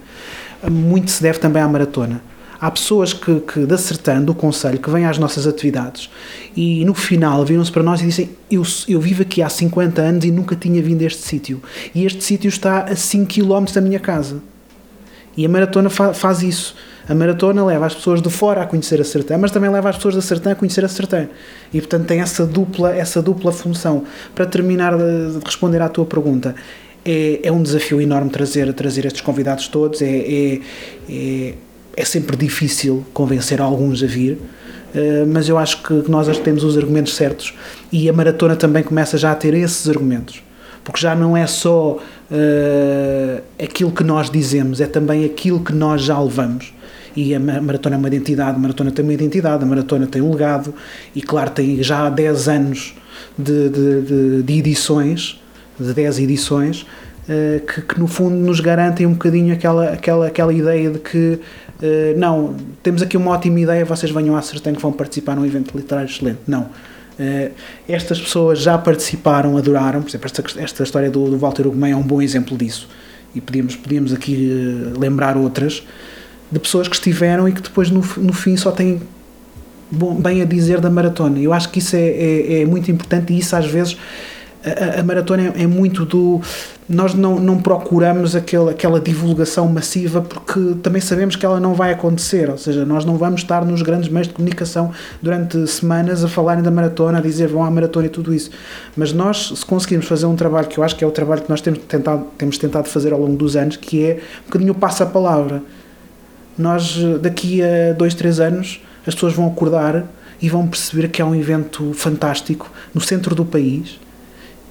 muito 0.70 1.12
se 1.12 1.22
deve 1.22 1.40
também 1.40 1.62
à 1.62 1.68
maratona 1.68 2.22
Há 2.62 2.70
pessoas 2.72 3.14
que, 3.14 3.40
que 3.40 3.66
da 3.66 3.78
Sertã, 3.78 4.22
do 4.22 4.36
Conselho, 4.36 4.80
que 4.80 4.90
vêm 4.90 5.06
às 5.06 5.18
nossas 5.18 5.48
atividades 5.48 6.10
e 6.58 6.84
no 6.84 6.94
final 6.94 7.46
viram-se 7.46 7.72
para 7.72 7.82
nós 7.82 8.02
e 8.02 8.06
dizem: 8.06 8.32
eu, 8.52 8.64
eu 8.86 9.00
vivo 9.00 9.22
aqui 9.22 9.42
há 9.42 9.48
50 9.48 10.02
anos 10.02 10.26
e 10.26 10.32
nunca 10.32 10.58
tinha 10.58 10.82
vindo 10.84 11.02
a 11.02 11.06
este 11.06 11.22
sítio. 11.22 11.62
E 11.96 12.06
este 12.06 12.22
sítio 12.22 12.50
está 12.50 12.82
a 12.82 12.96
5 12.98 13.34
km 13.34 13.64
da 13.74 13.80
minha 13.80 14.00
casa. 14.00 14.42
E 15.40 15.46
a 15.46 15.50
maratona 15.50 15.90
fa 15.90 16.14
faz 16.14 16.44
isso. 16.44 16.76
A 17.08 17.16
maratona 17.16 17.66
leva 17.66 17.86
as 17.86 17.96
pessoas 17.96 18.22
de 18.22 18.30
fora 18.30 18.62
a 18.62 18.66
conhecer 18.66 19.00
a 19.00 19.04
Sertã, 19.04 19.38
mas 19.38 19.52
também 19.52 19.70
leva 19.70 19.90
as 19.90 19.96
pessoas 19.96 20.16
da 20.16 20.22
Sertã 20.22 20.52
a 20.52 20.56
conhecer 20.56 20.84
a 20.84 20.88
Sertã. 20.88 21.28
E 21.74 21.80
portanto 21.80 22.06
tem 22.08 22.20
essa 22.20 22.46
dupla, 22.46 22.94
essa 22.96 23.22
dupla 23.22 23.52
função. 23.52 24.04
Para 24.36 24.46
terminar 24.46 24.98
de, 24.98 25.40
de 25.40 25.46
responder 25.46 25.82
à 25.82 25.88
tua 25.88 26.06
pergunta, 26.06 26.54
é, 27.06 27.40
é 27.42 27.52
um 27.52 27.64
desafio 27.64 28.02
enorme 28.02 28.30
trazer, 28.30 28.72
trazer 28.74 29.06
estes 29.06 29.22
convidados 29.22 29.68
todos. 29.70 30.02
é, 30.02 30.06
é, 30.08 30.62
é 31.10 31.54
é 32.00 32.06
sempre 32.06 32.38
difícil 32.38 33.06
convencer 33.14 33.60
alguns 33.60 34.02
a 34.02 34.08
vir, 34.08 34.38
eh, 34.96 35.26
mas 35.28 35.50
eu 35.50 35.58
acho 35.58 35.84
que 35.84 35.94
nós 36.10 36.26
temos 36.40 36.64
os 36.64 36.78
argumentos 36.78 37.14
certos 37.14 37.54
e 37.92 38.08
a 38.08 38.14
maratona 38.14 38.56
também 38.56 38.84
começa 38.84 39.18
já 39.18 39.34
a 39.34 39.36
ter 39.36 39.54
esses 39.54 39.90
argumentos, 39.90 40.42
porque 40.90 41.02
já 41.02 41.14
não 41.14 41.38
é 41.38 41.46
só 41.46 41.98
uh, 41.98 43.42
aquilo 43.64 43.92
que 43.92 44.04
nós 44.04 44.28
dizemos, 44.28 44.82
é 44.82 44.88
também 44.88 45.24
aquilo 45.24 45.60
que 45.60 45.72
nós 45.72 46.02
já 46.02 46.20
levamos. 46.20 46.74
e 47.16 47.36
a 47.36 47.40
maratona 47.40 47.96
é 47.96 48.00
uma 48.00 48.08
identidade, 48.08 48.56
a 48.56 48.60
maratona 48.60 48.90
tem 48.90 49.06
uma 49.06 49.14
identidade, 49.14 49.64
a 49.64 49.68
maratona 49.68 50.08
tem 50.08 50.20
um 50.20 50.32
legado 50.32 50.74
e 51.16 51.22
claro 51.22 51.52
tem 51.52 51.84
já 51.84 52.08
há 52.08 52.10
10 52.10 52.50
anos 52.50 52.96
de, 53.38 53.70
de, 53.70 54.02
de, 54.02 54.44
de 54.44 54.54
edições, 54.58 55.40
de 55.80 55.94
10 55.94 56.20
edições, 56.20 56.82
uh, 56.82 57.64
que, 57.68 57.82
que, 57.84 58.00
no 58.00 58.08
fundo 58.08 58.36
nos 58.36 58.60
garantem 58.60 59.06
um 59.06 59.14
bocadinho 59.14 59.54
aquela, 59.54 59.90
aquela, 59.90 60.26
aquela 60.26 60.52
ideia 60.52 60.90
de 60.90 60.98
que 60.98 61.40
uh, 61.84 62.18
não, 62.18 62.56
temos 62.82 63.04
aqui 63.04 63.16
uma 63.16 63.30
ótima 63.30 63.60
ideia, 63.60 63.86
vocês 63.86 64.12
venham 64.12 64.36
à 64.36 64.42
Sertã 64.42 64.74
que 64.74 64.82
vão 64.82 64.92
participar 64.92 65.36
num 65.36 65.46
evento 65.46 65.78
literário 65.78 66.10
excelente. 66.10 66.40
Não. 66.48 66.68
Uh, 67.20 67.52
estas 67.88 68.20
pessoas 68.20 68.60
já 68.60 68.78
participaram, 68.78 69.58
adoraram, 69.58 70.02
por 70.02 70.10
exemplo, 70.10 70.26
esta, 70.26 70.62
esta 70.62 70.84
história 70.84 71.12
do, 71.12 71.30
do 71.30 71.38
Walter 71.38 71.68
Ugumem 71.68 71.92
é 71.92 71.96
um 71.96 72.02
bom 72.02 72.22
exemplo 72.22 72.58
disso 72.58 72.88
e 73.36 73.42
podíamos, 73.42 73.76
podíamos 73.76 74.14
aqui 74.14 74.50
lembrar 74.98 75.38
outras 75.38 75.84
de 76.52 76.60
pessoas 76.60 76.88
que 76.88 76.96
estiveram 76.96 77.48
e 77.48 77.52
que 77.52 77.62
depois 77.62 77.92
no, 77.92 78.04
no 78.18 78.34
fim 78.34 78.58
só 78.58 78.72
têm 78.72 79.02
bom, 79.92 80.16
bem 80.16 80.42
a 80.42 80.46
dizer 80.46 80.80
da 80.80 80.90
maratona. 80.90 81.40
Eu 81.40 81.54
acho 81.54 81.70
que 81.70 81.80
isso 81.80 81.96
é, 81.96 82.08
é, 82.08 82.62
é 82.62 82.66
muito 82.66 82.90
importante 82.90 83.34
e 83.34 83.40
isso 83.40 83.56
às 83.56 83.66
vezes 83.66 83.98
a, 84.64 85.00
a 85.00 85.04
maratona 85.04 85.54
é, 85.56 85.64
é, 85.64 85.68
muito 85.68 86.06
do. 86.06 86.42
Nós 86.88 87.14
não, 87.14 87.40
não 87.40 87.60
procuramos 87.60 88.36
aquele, 88.36 88.72
aquela 88.72 89.00
divulgação 89.00 89.68
massiva 89.68 90.22
porque 90.22 90.76
também 90.82 91.00
sabemos 91.00 91.36
que 91.36 91.46
ela 91.46 91.60
não 91.60 91.76
vai 91.76 91.92
acontecer, 91.92 92.50
ou 92.50 92.58
seja, 92.58 92.84
nós 92.84 93.06
não 93.06 93.16
vamos 93.16 93.42
estar 93.42 93.64
nos 93.64 93.84
grandes 93.84 94.10
meios 94.10 94.28
de 94.28 94.34
comunicação 94.34 94.92
durante 95.22 95.68
semanas 95.68 96.24
a 96.24 96.28
falarem 96.28 96.64
da 96.64 96.72
maratona, 96.72 97.20
a 97.20 97.22
dizer 97.22 97.48
vão 97.48 97.64
à 97.64 97.70
maratona 97.70 98.08
e 98.08 98.10
tudo 98.10 98.34
isso. 98.34 98.50
Mas 98.98 99.14
nós, 99.14 99.54
se 99.56 99.66
conseguirmos 99.66 100.08
fazer 100.08 100.26
um 100.26 100.36
trabalho 100.36 100.68
que 100.68 100.80
eu 100.80 100.84
acho 100.84 100.96
que 100.96 101.04
é 101.04 101.08
o 101.08 101.12
trabalho 101.12 101.44
que 101.44 101.50
nós 101.50 101.62
temos 101.62 101.80
tentado, 101.88 102.26
temos 102.38 102.58
tentado 102.58 102.90
fazer 102.90 103.14
ao 103.14 103.20
longo 103.20 103.38
dos 103.38 103.56
anos, 103.56 103.78
que 103.78 104.04
é 104.04 104.20
um 104.42 104.46
bocadinho 104.48 104.74
passa 104.74 105.04
a 105.04 105.08
palavra. 105.08 105.62
Nós, 106.58 106.98
daqui 107.22 107.62
a 107.62 107.94
dois, 107.94 108.14
três 108.16 108.40
anos, 108.40 108.82
as 109.06 109.14
pessoas 109.14 109.34
vão 109.34 109.48
acordar 109.48 110.06
e 110.42 110.50
vão 110.50 110.68
perceber 110.68 111.08
que 111.10 111.22
é 111.22 111.26
um 111.26 111.36
evento 111.36 111.94
fantástico 111.94 112.70
no 112.94 113.00
centro 113.00 113.36
do 113.36 113.46
país 113.46 114.00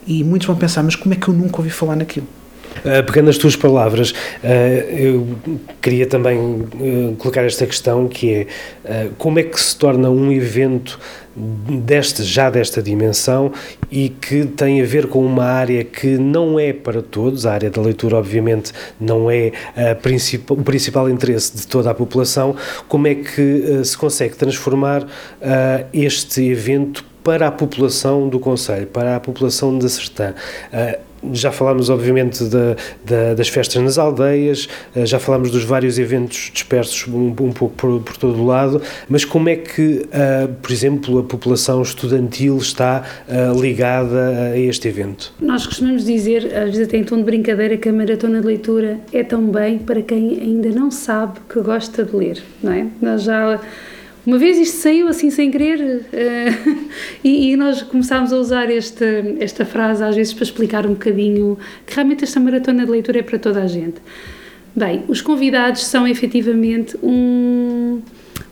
e 0.08 0.24
muitos 0.24 0.46
vão 0.46 0.56
pensar, 0.56 0.82
mas 0.82 0.96
como 0.96 1.12
é 1.12 1.16
que 1.16 1.28
eu 1.28 1.34
nunca 1.34 1.58
ouvi 1.58 1.70
falar 1.70 1.94
naquilo? 1.94 2.26
Uh, 2.78 3.02
pegando 3.04 3.26
nas 3.26 3.36
tuas 3.36 3.56
palavras, 3.56 4.10
uh, 4.10 4.44
eu 4.90 5.26
queria 5.82 6.06
também 6.06 6.38
uh, 6.38 7.16
colocar 7.18 7.42
esta 7.42 7.66
questão 7.66 8.06
que 8.06 8.32
é 8.32 8.46
como 9.18 9.38
é 9.38 9.42
que 9.42 9.60
se 9.60 9.76
torna 9.76 10.08
um 10.08 10.32
evento 10.32 10.98
deste, 11.36 12.22
já 12.22 12.48
desta 12.48 12.80
dimensão 12.80 13.52
e 13.90 14.08
que 14.08 14.46
tem 14.46 14.80
a 14.80 14.84
ver 14.84 15.08
com 15.08 15.24
uma 15.24 15.44
área 15.44 15.84
que 15.84 16.16
não 16.16 16.58
é 16.58 16.72
para 16.72 17.02
todos, 17.02 17.44
a 17.44 17.52
área 17.52 17.68
da 17.68 17.82
leitura 17.82 18.16
obviamente 18.16 18.72
não 18.98 19.30
é 19.30 19.52
principal, 20.00 20.56
o 20.56 20.62
principal 20.62 21.10
interesse 21.10 21.54
de 21.54 21.66
toda 21.66 21.90
a 21.90 21.94
população, 21.94 22.56
como 22.88 23.06
é 23.06 23.14
que 23.14 23.84
se 23.84 23.96
consegue 23.96 24.36
transformar 24.36 25.06
este 25.92 26.48
evento 26.48 27.04
para 27.28 27.48
a 27.48 27.52
população 27.52 28.26
do 28.26 28.40
Conselho, 28.40 28.86
para 28.86 29.16
a 29.16 29.20
população 29.20 29.78
da 29.78 29.86
Sertã. 29.86 30.32
Uh, 30.72 31.34
já 31.34 31.52
falámos, 31.52 31.90
obviamente, 31.90 32.42
da, 32.44 32.74
da, 33.04 33.34
das 33.34 33.48
festas 33.48 33.82
nas 33.82 33.98
aldeias, 33.98 34.66
uh, 34.96 35.04
já 35.04 35.18
falámos 35.18 35.50
dos 35.50 35.62
vários 35.62 35.98
eventos 35.98 36.50
dispersos 36.54 37.06
um, 37.06 37.26
um 37.28 37.52
pouco 37.52 37.74
por, 37.76 38.00
por, 38.00 38.16
todo 38.16 38.40
o 38.40 38.46
lado, 38.46 38.80
mas 39.10 39.26
como 39.26 39.50
é 39.50 39.56
que, 39.56 40.06
uh, 40.06 40.48
por 40.62 40.72
exemplo, 40.72 41.18
a 41.18 41.22
população 41.22 41.82
estudantil 41.82 42.56
está 42.56 43.04
ligada 43.60 44.52
a 44.54 44.58
este 44.58 44.88
evento? 44.88 45.34
Nós 45.38 45.66
costumamos 45.66 46.06
dizer, 46.06 46.46
às 46.46 46.70
vezes 46.70 46.88
até 46.88 46.96
em 46.96 47.04
tom 47.04 47.18
de 47.18 47.24
brincadeira, 47.24 47.76
que 47.76 47.90
a 47.90 47.92
maratona 47.92 48.40
de 48.40 48.46
leitura 48.46 49.00
é 49.12 49.22
também 49.22 49.78
para 49.78 50.00
quem 50.00 50.40
ainda 50.40 50.70
não 50.70 50.90
sabe 50.90 51.40
que 51.46 51.60
gosta 51.60 52.06
de 52.06 52.16
ler, 52.16 52.42
não 52.62 52.72
é? 52.72 52.86
Nós 53.02 53.24
já 53.24 53.60
uma 54.28 54.36
vez 54.36 54.58
isto 54.58 54.76
saiu 54.76 55.08
assim 55.08 55.30
sem 55.30 55.50
querer 55.50 55.80
uh, 55.80 56.84
e, 57.24 57.50
e, 57.50 57.56
nós 57.56 57.80
começámos 57.80 58.30
a 58.30 58.36
usar 58.36 58.70
esta, 58.70 59.06
esta 59.40 59.64
frase 59.64 60.04
às 60.04 60.14
vezes 60.14 60.34
para 60.34 60.44
explicar 60.44 60.84
um 60.84 60.90
bocadinho 60.90 61.56
que 61.86 61.94
realmente 61.94 62.24
esta 62.24 62.38
maratona 62.38 62.84
de 62.84 62.90
leitura 62.90 63.20
é 63.20 63.22
para 63.22 63.38
toda 63.38 63.62
a 63.62 63.66
gente. 63.66 63.96
Bem, 64.76 65.02
os 65.08 65.22
convidados 65.22 65.82
são 65.86 66.06
efetivamente 66.06 66.94
um, 67.02 68.02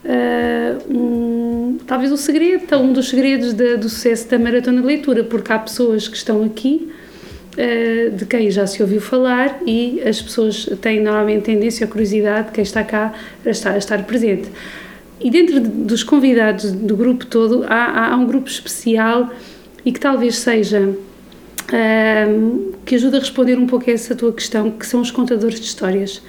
uh, 0.03 0.91
um 0.91 1.79
talvez 1.87 2.11
o 2.11 2.17
segredo, 2.17 2.75
um 2.79 2.95
dos 2.95 3.11
segredos 3.11 3.53
de, 3.53 3.77
do 3.77 3.91
sucesso 3.91 4.31
da 4.31 4.39
maratona 4.39 4.81
de 4.81 4.87
leitura, 4.87 5.25
porque 5.25 5.53
há 5.53 5.59
pessoas 5.59 6.09
que 6.09 6.17
estão 6.17 6.43
aqui 6.43 6.91
uh, 7.53 8.17
de 8.17 8.25
quem 8.25 8.51
já 8.51 8.67
se 8.67 8.83
ouviu 8.83 9.03
falar 9.03 9.61
e 9.67 10.01
as 10.07 10.23
pessoas 10.23 10.71
têm 10.81 11.03
normalmente 11.03 11.43
tendência 11.43 11.85
ou 11.85 11.93
curiosidade 11.93 12.47
de 12.47 12.55
quem 12.55 12.63
está 12.65 12.83
cá 12.83 13.13
a 13.45 13.51
estar, 13.51 13.75
a 13.75 13.77
estar 13.77 14.03
presente. 14.05 14.49
E 15.21 15.31
dentro 15.31 15.61
dos 15.61 16.03
convidados 16.03 16.73
do 16.73 16.97
grupo 16.97 17.25
todo, 17.27 17.65
há, 17.69 18.13
há 18.13 18.17
um 18.17 18.27
grupo 18.27 18.49
especial 18.49 19.31
e 19.85 19.93
que 19.93 20.01
talvez 20.01 20.37
seja 20.37 20.95
um, 21.73 22.73
que 22.85 22.95
ajuda 22.95 23.17
a 23.17 23.21
responder 23.21 23.59
um 23.59 23.67
pouco 23.67 23.89
a 23.91 23.93
essa 23.93 24.15
tua 24.15 24.33
questão, 24.33 24.71
que 24.71 24.87
são 24.87 25.01
os 25.01 25.11
contadores 25.11 25.59
de 25.59 25.67
histórias. 25.67 26.23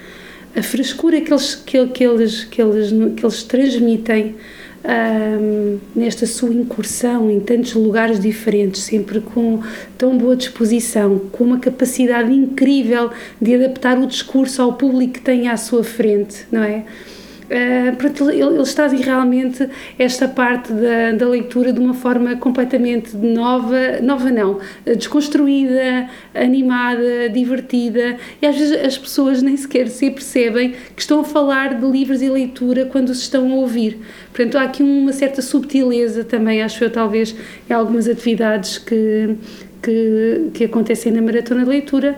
A 0.55 0.63
frescura 0.63 1.19
que 1.21 1.31
eles, 1.31 1.55
que, 1.55 1.85
que 1.87 2.03
eles, 2.03 2.45
que 2.45 2.61
eles, 2.61 2.89
que 3.15 3.25
eles 3.25 3.43
transmitem 3.43 4.35
um, 4.83 5.79
nesta 5.93 6.25
sua 6.25 6.53
incursão 6.53 7.29
em 7.29 7.39
tantos 7.39 7.73
lugares 7.73 8.19
diferentes, 8.19 8.83
sempre 8.83 9.19
com 9.19 9.61
tão 9.97 10.17
boa 10.17 10.35
disposição, 10.35 11.19
com 11.31 11.43
uma 11.43 11.59
capacidade 11.59 12.31
incrível 12.31 13.11
de 13.41 13.55
adaptar 13.55 13.99
o 13.99 14.07
discurso 14.07 14.61
ao 14.61 14.73
público 14.73 15.15
que 15.15 15.21
tem 15.21 15.49
à 15.49 15.57
sua 15.57 15.83
frente, 15.83 16.45
não 16.51 16.63
é? 16.63 16.85
Uh, 17.49 18.29
eles 18.29 18.73
trazem 18.73 18.99
realmente 18.99 19.69
esta 19.97 20.27
parte 20.27 20.73
da, 20.73 21.13
da, 21.13 21.27
leitura 21.27 21.71
de 21.71 21.79
uma 21.79 21.93
forma 21.93 22.35
completamente 22.35 23.15
nova, 23.15 24.01
nova 24.01 24.29
não, 24.29 24.59
desconstruída, 24.85 26.09
animada, 26.35 27.29
divertida, 27.29 28.17
e 28.41 28.45
às 28.45 28.57
vezes 28.57 28.85
as 28.85 28.97
pessoas 28.97 29.41
nem 29.41 29.55
sequer 29.55 29.87
se 29.87 30.11
percebem 30.11 30.75
que 30.93 31.01
estão 31.01 31.21
a 31.21 31.23
falar 31.23 31.75
de 31.75 31.85
livros 31.85 32.21
e 32.21 32.29
leitura 32.29 32.85
quando 32.85 33.13
se 33.13 33.21
estão 33.21 33.49
a 33.51 33.55
ouvir. 33.55 33.97
Portanto, 34.33 34.57
há 34.57 34.63
aqui 34.63 34.83
uma 34.83 35.13
certa 35.13 35.41
subtileza 35.41 36.23
também, 36.23 36.61
acho 36.61 36.83
eu, 36.83 36.89
talvez, 36.89 37.35
em 37.69 37.73
algumas 37.73 38.07
atividades 38.07 38.77
que, 38.77 39.35
que, 39.81 40.49
que 40.53 40.63
acontecem 40.65 41.11
na 41.11 41.21
maratona 41.21 41.63
de 41.63 41.69
leitura, 41.69 42.17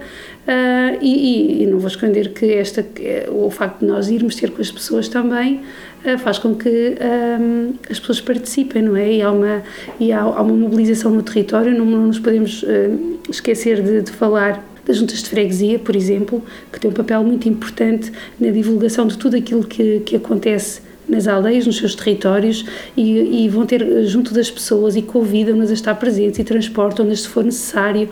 Uh, 0.50 0.98
e, 1.00 1.62
e, 1.62 1.66
não 1.68 1.78
vou 1.78 1.88
esconder 1.88 2.34
que 2.34 2.54
esta, 2.54 2.84
o 3.30 3.52
facto 3.52 3.82
de 3.82 3.86
nós 3.86 4.10
irmos 4.10 4.34
ter 4.36 4.50
com 4.50 4.60
as 4.60 4.72
pessoas 4.72 5.08
também 5.08 5.62
uh, 6.04 6.18
faz 6.18 6.40
com 6.40 6.56
que 6.56 6.96
um, 7.40 7.76
as 7.88 8.00
pessoas 8.00 8.20
participem, 8.20 8.82
não 8.82 8.96
é? 8.96 9.14
E 9.14 9.22
há 9.22 9.32
uma, 9.32 9.62
e 10.00 10.12
há, 10.12 10.22
há 10.22 10.42
uma 10.42 10.56
mobilização 10.56 11.12
no 11.12 11.22
território, 11.22 11.78
não, 11.78 11.86
não 11.86 12.08
nos 12.08 12.18
podemos 12.18 12.64
uh, 12.64 13.20
esquecer 13.30 13.84
de, 13.84 14.02
de 14.02 14.12
falar 14.12 14.66
das 14.88 14.98
juntas 14.98 15.22
de 15.22 15.30
freguesia, 15.30 15.78
por 15.78 15.96
exemplo, 15.96 16.44
que 16.74 16.80
tem 16.80 16.90
um 16.90 16.96
papel 16.96 17.24
muito 17.24 17.48
importante 17.48 18.12
na 18.40 18.50
divulgação 18.50 19.06
de 19.06 19.20
tudo 19.20 19.38
aquilo 19.38 19.64
que, 19.64 20.00
que 20.00 20.16
acontece 20.16 20.82
nas 21.10 21.28
aldeias, 21.28 21.66
nos 21.66 21.78
seus 21.78 21.96
territórios 21.96 22.64
e, 22.96 23.44
e 23.44 23.50
vão 23.50 23.66
ter 23.66 24.06
junto 24.06 24.34
das 24.34 24.50
pessoas 24.50 24.96
e 24.96 25.02
convidam-nas 25.02 25.72
a 25.72 25.74
estar 25.74 25.96
presentes 25.96 26.40
e 26.40 26.44
transportam-nas 26.44 27.22
se 27.22 27.28
for 27.28 27.44
necessário. 27.44 28.10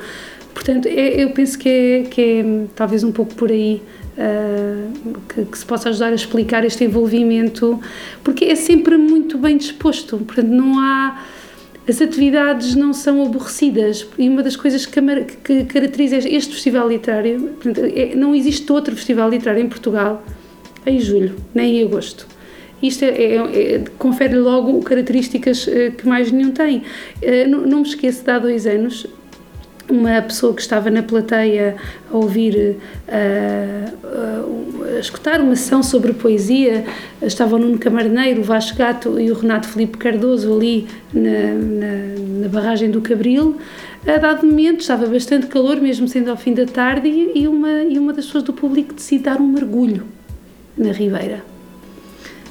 Portanto, 0.54 0.88
é, 0.88 1.24
eu 1.24 1.30
penso 1.30 1.58
que 1.58 1.70
é, 1.70 2.04
que 2.10 2.22
é 2.22 2.66
talvez 2.76 3.04
um 3.04 3.12
pouco 3.12 3.36
por 3.36 3.52
aí 3.52 3.82
uh, 4.18 5.14
que, 5.30 5.46
que, 5.46 5.58
se 5.58 5.66
possa 5.66 5.90
ajudar 5.90 6.08
a 6.08 6.16
explicar 6.16 6.66
este 6.66 6.84
envolvimento, 6.84 7.80
porque 8.24 8.46
é 8.46 8.56
sempre 8.56 8.98
muito 8.98 9.38
bem 9.38 9.56
disposto, 9.56 10.18
portanto, 10.18 10.50
não 10.50 10.80
há. 10.80 11.24
As 11.88 12.02
atividades 12.02 12.76
não 12.76 12.92
são 12.92 13.24
aborrecidas 13.24 14.06
e 14.18 14.28
uma 14.28 14.44
das 14.44 14.58
coisas 14.58 14.86
que, 14.86 15.00
que 15.42 15.64
caracteriza 15.64 16.18
este 16.18 16.54
festival 16.54 16.90
literário, 16.90 17.56
portanto, 17.62 17.80
é, 17.96 18.14
não 18.14 18.36
existe 18.36 18.70
outro 18.74 18.94
festival 18.94 19.30
literário 19.30 19.64
em 19.64 19.70
Portugal 19.70 20.22
em 20.86 21.00
julho, 21.00 21.34
nem 21.56 21.78
em 21.78 21.86
agosto. 21.86 22.28
Isto 22.82 23.06
é, 23.06 23.08
é, 23.08 23.36
é, 23.36 23.84
confere 23.98 24.36
logo 24.36 24.82
características 24.84 25.66
uh, 25.68 25.92
que 25.98 26.08
mais 26.08 26.32
nenhum 26.32 26.52
tem. 26.52 26.78
Uh, 26.78 27.48
não, 27.50 27.62
não 27.62 27.78
me 27.80 27.88
esqueço 27.88 28.24
de 28.24 28.30
há 28.30 28.38
dois 28.38 28.68
anos, 28.68 29.08
uma 29.90 30.22
pessoa 30.22 30.54
que 30.54 30.62
estava 30.62 30.92
na 30.92 31.02
plateia 31.02 31.76
a 32.12 32.18
ouvir, 32.18 32.78
a 33.08 35.00
escutar 35.00 35.40
uma 35.40 35.56
sessão 35.56 35.82
sobre 35.82 36.14
poesia, 36.14 36.86
estava 37.22 37.56
o 37.56 37.60
Nuno 37.60 37.78
Camarneiro, 37.78 38.42
o 38.42 38.44
Vasco 38.44 38.78
Gato 38.78 39.20
e 39.20 39.32
o 39.32 39.34
Renato 39.34 39.68
Felipe 39.68 39.98
Cardoso 39.98 40.54
ali 40.54 40.88
na, 41.14 41.54
na, 41.54 42.42
na, 42.42 42.48
barragem 42.50 42.92
do 42.92 43.02
Cabril. 43.02 43.58
A 44.06 44.18
dado 44.18 44.46
momento 44.46 44.82
estava 44.82 45.06
bastante 45.06 45.48
calor, 45.48 45.78
mesmo 45.80 46.08
sendo 46.08 46.30
ao 46.30 46.38
fim 46.38 46.54
da 46.54 46.66
tarde, 46.66 47.08
e 47.08 47.48
uma, 47.48 47.84
e 47.84 47.98
uma 47.98 48.14
das 48.14 48.26
pessoas 48.26 48.44
do 48.44 48.54
público 48.54 48.94
decide 48.94 49.24
dar 49.24 49.40
um 49.40 49.48
mergulho 49.48 50.06
na 50.78 50.92
ribeira. 50.92 51.57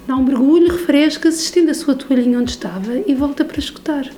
Dá 0.06 0.16
um 0.16 0.22
mergulho, 0.22 0.72
refresca-se, 0.72 1.42
estende 1.42 1.70
a 1.70 1.74
sua 1.74 1.94
toalhinha 1.94 2.38
onde 2.38 2.50
estava 2.50 2.92
e 3.06 3.14
volta 3.14 3.44
para 3.44 3.58
escutar. 3.58 4.08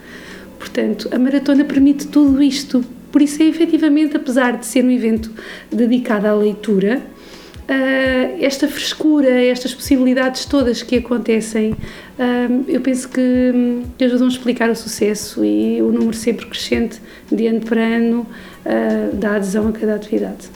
Portanto, 0.58 1.08
a 1.12 1.18
maratona 1.18 1.64
permite 1.64 2.08
tudo 2.08 2.42
isto 2.42 2.84
por 3.10 3.22
isso 3.22 3.42
é 3.42 3.46
efetivamente, 3.46 4.16
apesar 4.16 4.58
de 4.58 4.66
ser 4.66 4.84
um 4.84 4.90
evento 4.90 5.30
dedicado 5.72 6.26
à 6.26 6.34
leitura, 6.34 7.00
uh, 7.00 8.36
esta 8.44 8.68
frescura, 8.68 9.30
estas 9.30 9.74
possibilidades 9.74 10.44
todas 10.44 10.82
que 10.82 10.96
acontecem, 10.96 11.72
uh, 11.72 12.64
eu 12.68 12.80
penso 12.80 13.08
que, 13.08 13.82
que, 13.96 14.04
ajudam 14.04 14.26
a 14.26 14.30
explicar 14.30 14.70
o 14.70 14.76
sucesso 14.76 15.42
e 15.44 15.80
o 15.80 15.90
número 15.90 16.14
sempre 16.14 16.46
crescente 16.46 17.00
de 17.32 17.46
ano 17.46 17.60
para 17.60 17.80
ano 17.80 18.26
uh, 18.66 19.16
da 19.16 19.36
adesão 19.36 19.68
a 19.68 19.72
cada 19.72 19.94
atividade. 19.94 20.50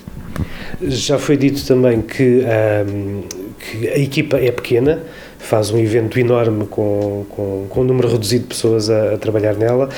Já 0.83 1.19
foi 1.19 1.37
dito 1.37 1.65
também 1.67 2.03
que, 2.03 2.43
que 3.61 3.89
a 3.89 3.99
equipa 3.99 4.39
é 4.39 4.51
pequena, 4.51 5.03
faz 5.43 5.71
um 5.71 5.79
evento 5.79 6.19
enorme 6.19 6.67
com, 6.67 7.27
com, 7.29 7.67
com 7.69 7.81
um 7.81 7.85
número 7.85 8.09
reduzido 8.09 8.45
de 8.45 8.49
pessoas 8.49 8.89
a, 8.89 9.15
a 9.15 9.19
trabalhar 9.19 9.55
nela. 9.55 9.89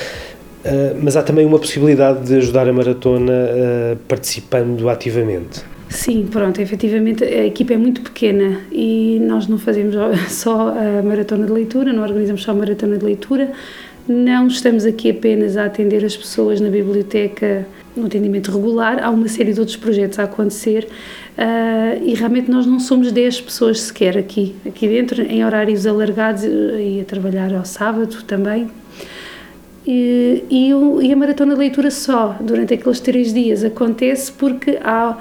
Uh, 0.64 0.96
mas 1.02 1.16
há 1.16 1.22
também 1.22 1.44
uma 1.44 1.58
possibilidade 1.58 2.26
de 2.26 2.36
ajudar 2.36 2.66
a 2.66 2.72
maratona 2.72 3.32
uh, 3.32 3.96
participando 4.08 4.88
ativamente. 4.88 5.62
Sim, 5.90 6.26
pronto, 6.28 6.60
efetivamente 6.60 7.22
a 7.22 7.46
equipa 7.46 7.74
é 7.74 7.76
muito 7.76 8.00
pequena 8.00 8.60
e 8.72 9.20
nós 9.22 9.46
não 9.46 9.58
fazemos 9.58 9.94
só 10.32 10.70
a 10.70 11.02
maratona 11.02 11.46
de 11.46 11.52
leitura, 11.52 11.92
não 11.92 12.02
organizamos 12.02 12.42
só 12.42 12.50
a 12.50 12.54
maratona 12.54 12.96
de 12.96 13.04
leitura, 13.04 13.52
não 14.08 14.48
estamos 14.48 14.84
aqui 14.84 15.10
apenas 15.10 15.56
a 15.56 15.66
atender 15.66 16.04
as 16.04 16.16
pessoas 16.16 16.60
na 16.60 16.68
biblioteca 16.68 17.66
no 17.96 18.06
atendimento 18.06 18.50
regular, 18.50 19.02
há 19.02 19.08
uma 19.08 19.28
série 19.28 19.52
de 19.52 19.60
outros 19.60 19.76
projetos 19.76 20.18
a 20.18 20.24
acontecer 20.24 20.88
uh, 21.38 22.02
e 22.04 22.14
realmente 22.14 22.50
nós 22.50 22.66
não 22.66 22.80
somos 22.80 23.10
10 23.12 23.40
pessoas 23.42 23.80
sequer 23.80 24.16
aqui, 24.16 24.54
aqui 24.66 24.88
dentro, 24.88 25.22
em 25.22 25.44
horários 25.44 25.86
alargados 25.86 26.44
e 26.44 27.00
a 27.00 27.04
trabalhar 27.04 27.52
ao 27.54 27.64
sábado 27.64 28.22
também, 28.24 28.70
e, 29.86 30.44
e, 30.48 30.70
e, 31.06 31.12
a 31.12 31.16
maratona 31.16 31.52
de 31.52 31.60
leitura 31.60 31.90
só, 31.90 32.36
durante 32.40 32.72
aqueles 32.72 33.00
três 33.00 33.34
dias, 33.34 33.62
acontece 33.62 34.32
porque 34.32 34.78
há 34.82 35.18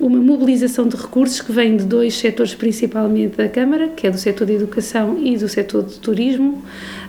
uma 0.00 0.18
mobilização 0.18 0.88
de 0.88 0.96
recursos 0.96 1.40
que 1.40 1.52
vem 1.52 1.76
de 1.76 1.84
dois 1.84 2.14
setores 2.14 2.54
principalmente 2.54 3.36
da 3.36 3.48
Câmara, 3.48 3.88
que 3.88 4.06
é 4.06 4.10
do 4.10 4.18
setor 4.18 4.46
de 4.46 4.54
educação 4.54 5.18
e 5.22 5.36
do 5.36 5.48
setor 5.48 5.84
de 5.84 5.98
turismo, 5.98 6.62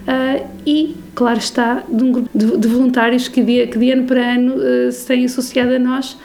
uh, 0.04 0.48
e, 0.66 0.96
claro 1.16 1.40
está, 1.40 1.84
de 1.90 2.04
um 2.04 2.12
grupo 2.12 2.30
de, 2.34 2.58
de 2.58 2.68
voluntários 2.68 3.28
que 3.28 3.42
de, 3.42 3.68
que 3.68 3.78
de, 3.78 3.92
ano 3.92 4.04
para 4.04 4.34
ano 4.34 4.56
uh, 4.56 4.92
se 4.92 5.06
têm 5.06 5.26
associado 5.26 5.74
a 5.74 5.80
nós 5.80 6.18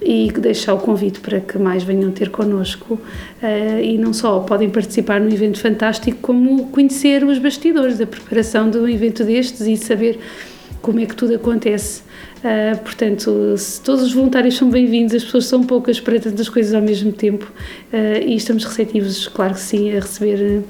e 0.00 0.30
deixar 0.32 0.74
o 0.74 0.78
convite 0.78 1.20
para 1.20 1.40
que 1.40 1.58
mais 1.58 1.82
venham 1.82 2.10
ter 2.10 2.30
connosco 2.30 2.94
uh, 2.94 3.80
e 3.82 3.98
não 3.98 4.12
só 4.12 4.40
podem 4.40 4.70
participar 4.70 5.20
num 5.20 5.32
evento 5.32 5.58
fantástico, 5.58 6.18
como 6.20 6.68
conhecer 6.68 7.24
os 7.24 7.38
bastidores 7.38 7.98
da 7.98 8.06
preparação 8.06 8.70
de 8.70 8.78
um 8.78 8.88
evento 8.88 9.24
destes 9.24 9.62
e 9.62 9.76
saber 9.76 10.18
como 10.80 11.00
é 11.00 11.06
que 11.06 11.16
tudo 11.16 11.34
acontece. 11.34 12.02
Uh, 12.38 12.78
portanto, 12.78 13.56
todos 13.84 14.04
os 14.04 14.12
voluntários 14.12 14.56
são 14.56 14.70
bem-vindos, 14.70 15.14
as 15.14 15.24
pessoas 15.24 15.46
são 15.46 15.64
poucas 15.64 15.98
para 16.00 16.20
tantas 16.20 16.48
coisas 16.48 16.72
ao 16.72 16.82
mesmo 16.82 17.12
tempo 17.12 17.50
uh, 17.92 18.24
e 18.24 18.36
estamos 18.36 18.64
receptivos, 18.64 19.26
claro 19.26 19.54
que 19.54 19.60
sim, 19.60 19.90
a 19.90 20.00
receber 20.00 20.62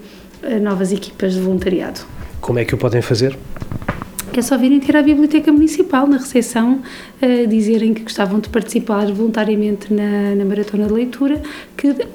novas 0.63 0.93
equipas 0.93 1.35
de 1.35 1.41
voluntariado. 1.41 2.01
Como 2.41 2.61
é 2.61 2.65
que 2.65 2.73
o 2.73 2.79
podem 2.79 3.03
fazer? 3.03 3.37
É 4.39 4.43
só 4.43 4.57
virem 4.57 4.81
ter 4.81 4.97
à 4.97 5.03
Biblioteca 5.03 5.53
Municipal, 5.53 6.07
na 6.07 6.19
recepção, 6.19 6.81
uh, 7.23 7.47
dizerem 7.47 7.93
que 7.95 8.03
gostavam 8.03 8.41
de 8.41 8.49
participar 8.49 9.07
voluntariamente 9.13 9.93
na, 9.93 10.35
na 10.35 10.45
Maratona 10.45 10.87
de 10.87 10.93
Leitura, 10.93 11.43
que 11.77 11.89
uh, 11.89 12.07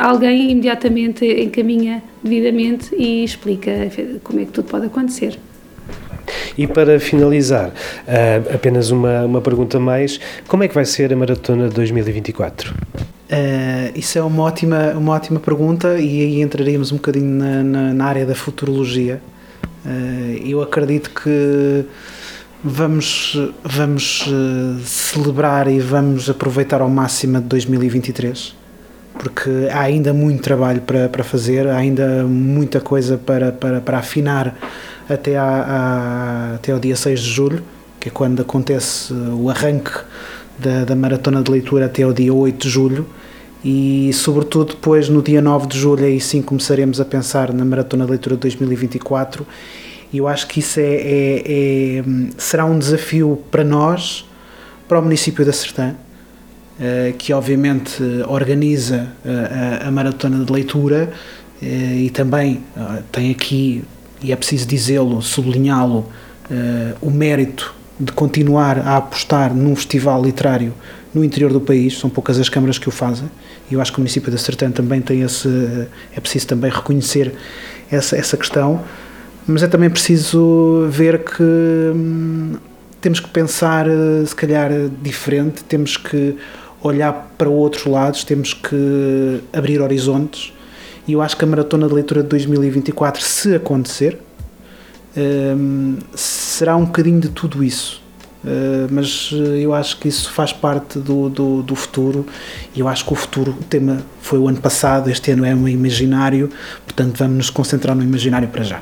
alguém 0.00 0.50
imediatamente 0.50 1.24
encaminha 1.24 2.02
devidamente 2.22 2.94
e 2.94 3.24
explica 3.24 3.70
como 4.22 4.40
é 4.40 4.44
que 4.44 4.52
tudo 4.52 4.68
pode 4.68 4.86
acontecer. 4.86 5.38
E 6.56 6.66
para 6.66 7.00
finalizar, 7.00 7.68
uh, 7.70 8.54
apenas 8.54 8.90
uma, 8.90 9.24
uma 9.24 9.40
pergunta 9.40 9.78
mais: 9.80 10.20
como 10.46 10.62
é 10.62 10.68
que 10.68 10.74
vai 10.74 10.84
ser 10.84 11.12
a 11.12 11.16
Maratona 11.16 11.68
de 11.68 11.74
2024? 11.74 12.74
Uh, 13.30 13.92
isso 13.94 14.18
é 14.18 14.22
uma 14.22 14.42
ótima, 14.42 14.92
uma 14.96 15.12
ótima 15.12 15.38
pergunta 15.38 15.98
e 16.00 16.20
aí 16.20 16.40
entraríamos 16.42 16.90
um 16.90 16.96
bocadinho 16.96 17.30
na, 17.30 17.62
na, 17.62 17.94
na 17.94 18.04
área 18.04 18.26
da 18.26 18.34
futurologia. 18.34 19.20
Uh, 19.84 20.46
eu 20.46 20.62
acredito 20.62 21.10
que 21.10 21.84
vamos, 22.62 23.36
vamos 23.64 24.26
uh, 24.26 24.78
celebrar 24.84 25.68
e 25.68 25.80
vamos 25.80 26.28
aproveitar 26.28 26.80
ao 26.80 26.88
máximo 26.88 27.40
de 27.40 27.46
2023 27.46 28.60
porque 29.20 29.50
há 29.70 29.80
ainda 29.80 30.14
muito 30.14 30.42
trabalho 30.42 30.80
para, 30.80 31.06
para 31.08 31.22
fazer, 31.22 31.66
há 31.68 31.76
ainda 31.76 32.24
muita 32.24 32.80
coisa 32.80 33.18
para, 33.18 33.52
para, 33.52 33.80
para 33.80 33.98
afinar 33.98 34.56
até, 35.08 35.36
a, 35.36 35.44
a, 35.44 36.54
até 36.54 36.72
ao 36.72 36.78
dia 36.78 36.96
6 36.96 37.20
de 37.20 37.30
julho, 37.30 37.62
que 37.98 38.08
é 38.08 38.10
quando 38.12 38.40
acontece 38.40 39.12
o 39.12 39.50
arranque 39.50 39.92
da, 40.58 40.84
da 40.84 40.96
maratona 40.96 41.42
de 41.42 41.50
leitura 41.50 41.84
até 41.84 42.02
ao 42.02 42.14
dia 42.14 42.32
8 42.32 42.62
de 42.62 42.68
julho 42.70 43.06
e 43.64 44.10
sobretudo 44.12 44.74
depois 44.74 45.08
no 45.08 45.22
dia 45.22 45.42
9 45.42 45.66
de 45.66 45.78
julho 45.78 46.04
aí 46.04 46.20
sim 46.20 46.40
começaremos 46.40 47.00
a 47.00 47.04
pensar 47.04 47.52
na 47.52 47.64
Maratona 47.64 48.04
de 48.04 48.10
Leitura 48.10 48.36
de 48.36 48.42
2024 48.42 49.46
e 50.12 50.18
eu 50.18 50.26
acho 50.26 50.46
que 50.46 50.60
isso 50.60 50.80
é, 50.80 50.82
é, 50.82 51.42
é 51.46 52.04
será 52.36 52.64
um 52.64 52.78
desafio 52.78 53.42
para 53.50 53.62
nós, 53.62 54.26
para 54.88 54.98
o 54.98 55.02
município 55.02 55.44
da 55.44 55.52
Sertã, 55.52 55.94
eh, 56.82 57.12
que 57.18 57.30
obviamente 57.32 58.02
organiza 58.26 59.08
eh, 59.22 59.80
a, 59.82 59.88
a 59.88 59.90
Maratona 59.90 60.42
de 60.42 60.50
Leitura 60.50 61.12
eh, 61.62 61.66
e 61.66 62.10
também 62.10 62.62
tem 63.12 63.30
aqui, 63.30 63.84
e 64.22 64.32
é 64.32 64.36
preciso 64.36 64.66
dizê-lo, 64.66 65.20
sublinhá-lo, 65.20 66.08
o 67.00 67.10
mérito 67.10 67.72
de 67.98 68.10
continuar 68.10 68.78
a 68.78 68.96
apostar 68.96 69.54
num 69.54 69.76
festival 69.76 70.20
literário 70.20 70.74
no 71.12 71.24
interior 71.24 71.52
do 71.52 71.60
país, 71.60 71.98
são 71.98 72.08
poucas 72.08 72.38
as 72.38 72.48
câmaras 72.48 72.78
que 72.78 72.88
o 72.88 72.92
fazem, 72.92 73.28
e 73.70 73.74
eu 73.74 73.80
acho 73.80 73.92
que 73.92 73.98
o 73.98 74.00
município 74.00 74.30
da 74.30 74.38
Sertã 74.38 74.70
também 74.70 75.00
tem 75.00 75.22
esse, 75.22 75.48
é 76.14 76.20
preciso 76.20 76.46
também 76.46 76.70
reconhecer 76.70 77.34
essa, 77.90 78.16
essa 78.16 78.36
questão, 78.36 78.82
mas 79.46 79.62
é 79.62 79.66
também 79.66 79.90
preciso 79.90 80.86
ver 80.88 81.24
que 81.24 81.42
hum, 81.42 82.54
temos 83.00 83.18
que 83.18 83.28
pensar 83.28 83.88
eh, 83.88 84.24
se 84.24 84.36
calhar 84.36 84.70
diferente, 85.02 85.64
temos 85.64 85.96
que 85.96 86.36
olhar 86.82 87.34
para 87.36 87.48
outros 87.48 87.84
lados, 87.86 88.22
temos 88.22 88.54
que 88.54 89.40
abrir 89.52 89.80
horizontes, 89.80 90.52
e 91.08 91.14
eu 91.14 91.22
acho 91.22 91.36
que 91.36 91.44
a 91.44 91.48
Maratona 91.48 91.88
de 91.88 91.94
Leitura 91.94 92.22
de 92.22 92.28
2024, 92.28 93.20
se 93.22 93.54
acontecer, 93.56 94.18
hum, 95.16 95.96
será 96.14 96.76
um 96.76 96.84
bocadinho 96.84 97.20
de 97.20 97.30
tudo 97.30 97.64
isso 97.64 97.99
Uh, 98.42 98.88
mas 98.90 99.30
eh, 99.34 99.60
eu 99.60 99.74
acho 99.74 99.98
que 99.98 100.08
isso 100.08 100.32
faz 100.32 100.50
parte 100.50 100.98
do, 100.98 101.28
do, 101.28 101.62
do, 101.62 101.74
futuro 101.74 102.24
e 102.74 102.80
eu 102.80 102.88
acho 102.88 103.04
que 103.04 103.12
o 103.12 103.14
futuro, 103.14 103.52
o 103.52 103.64
tema 103.64 104.02
foi 104.22 104.38
o 104.38 104.48
ano 104.48 104.58
passado, 104.58 105.10
este 105.10 105.32
ano 105.32 105.44
é 105.44 105.54
um 105.54 105.68
imaginário, 105.68 106.48
portanto 106.86 107.18
vamos 107.18 107.36
nos 107.36 107.50
concentrar 107.50 107.94
no 107.94 108.02
imaginário 108.02 108.48
para 108.48 108.62
já. 108.64 108.80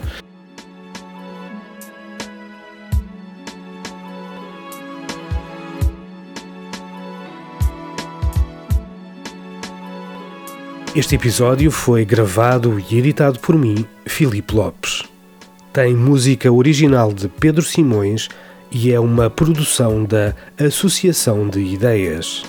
Este 10.94 11.16
episódio 11.16 11.70
foi 11.70 12.04
gravado 12.04 12.80
e 12.90 12.96
editado 12.96 13.38
por 13.40 13.56
mim, 13.56 13.84
Filipe 14.06 14.54
Lopes. 14.54 15.02
Tem 15.72 15.94
música 15.94 16.50
original 16.50 17.12
de 17.12 17.28
Pedro 17.28 17.62
Simões 17.62 18.28
e 18.70 18.92
é 18.92 19.00
uma 19.00 19.30
produção 19.30 20.04
da 20.04 20.34
Associação 20.58 21.48
de 21.48 21.60
Ideias. 21.60 22.44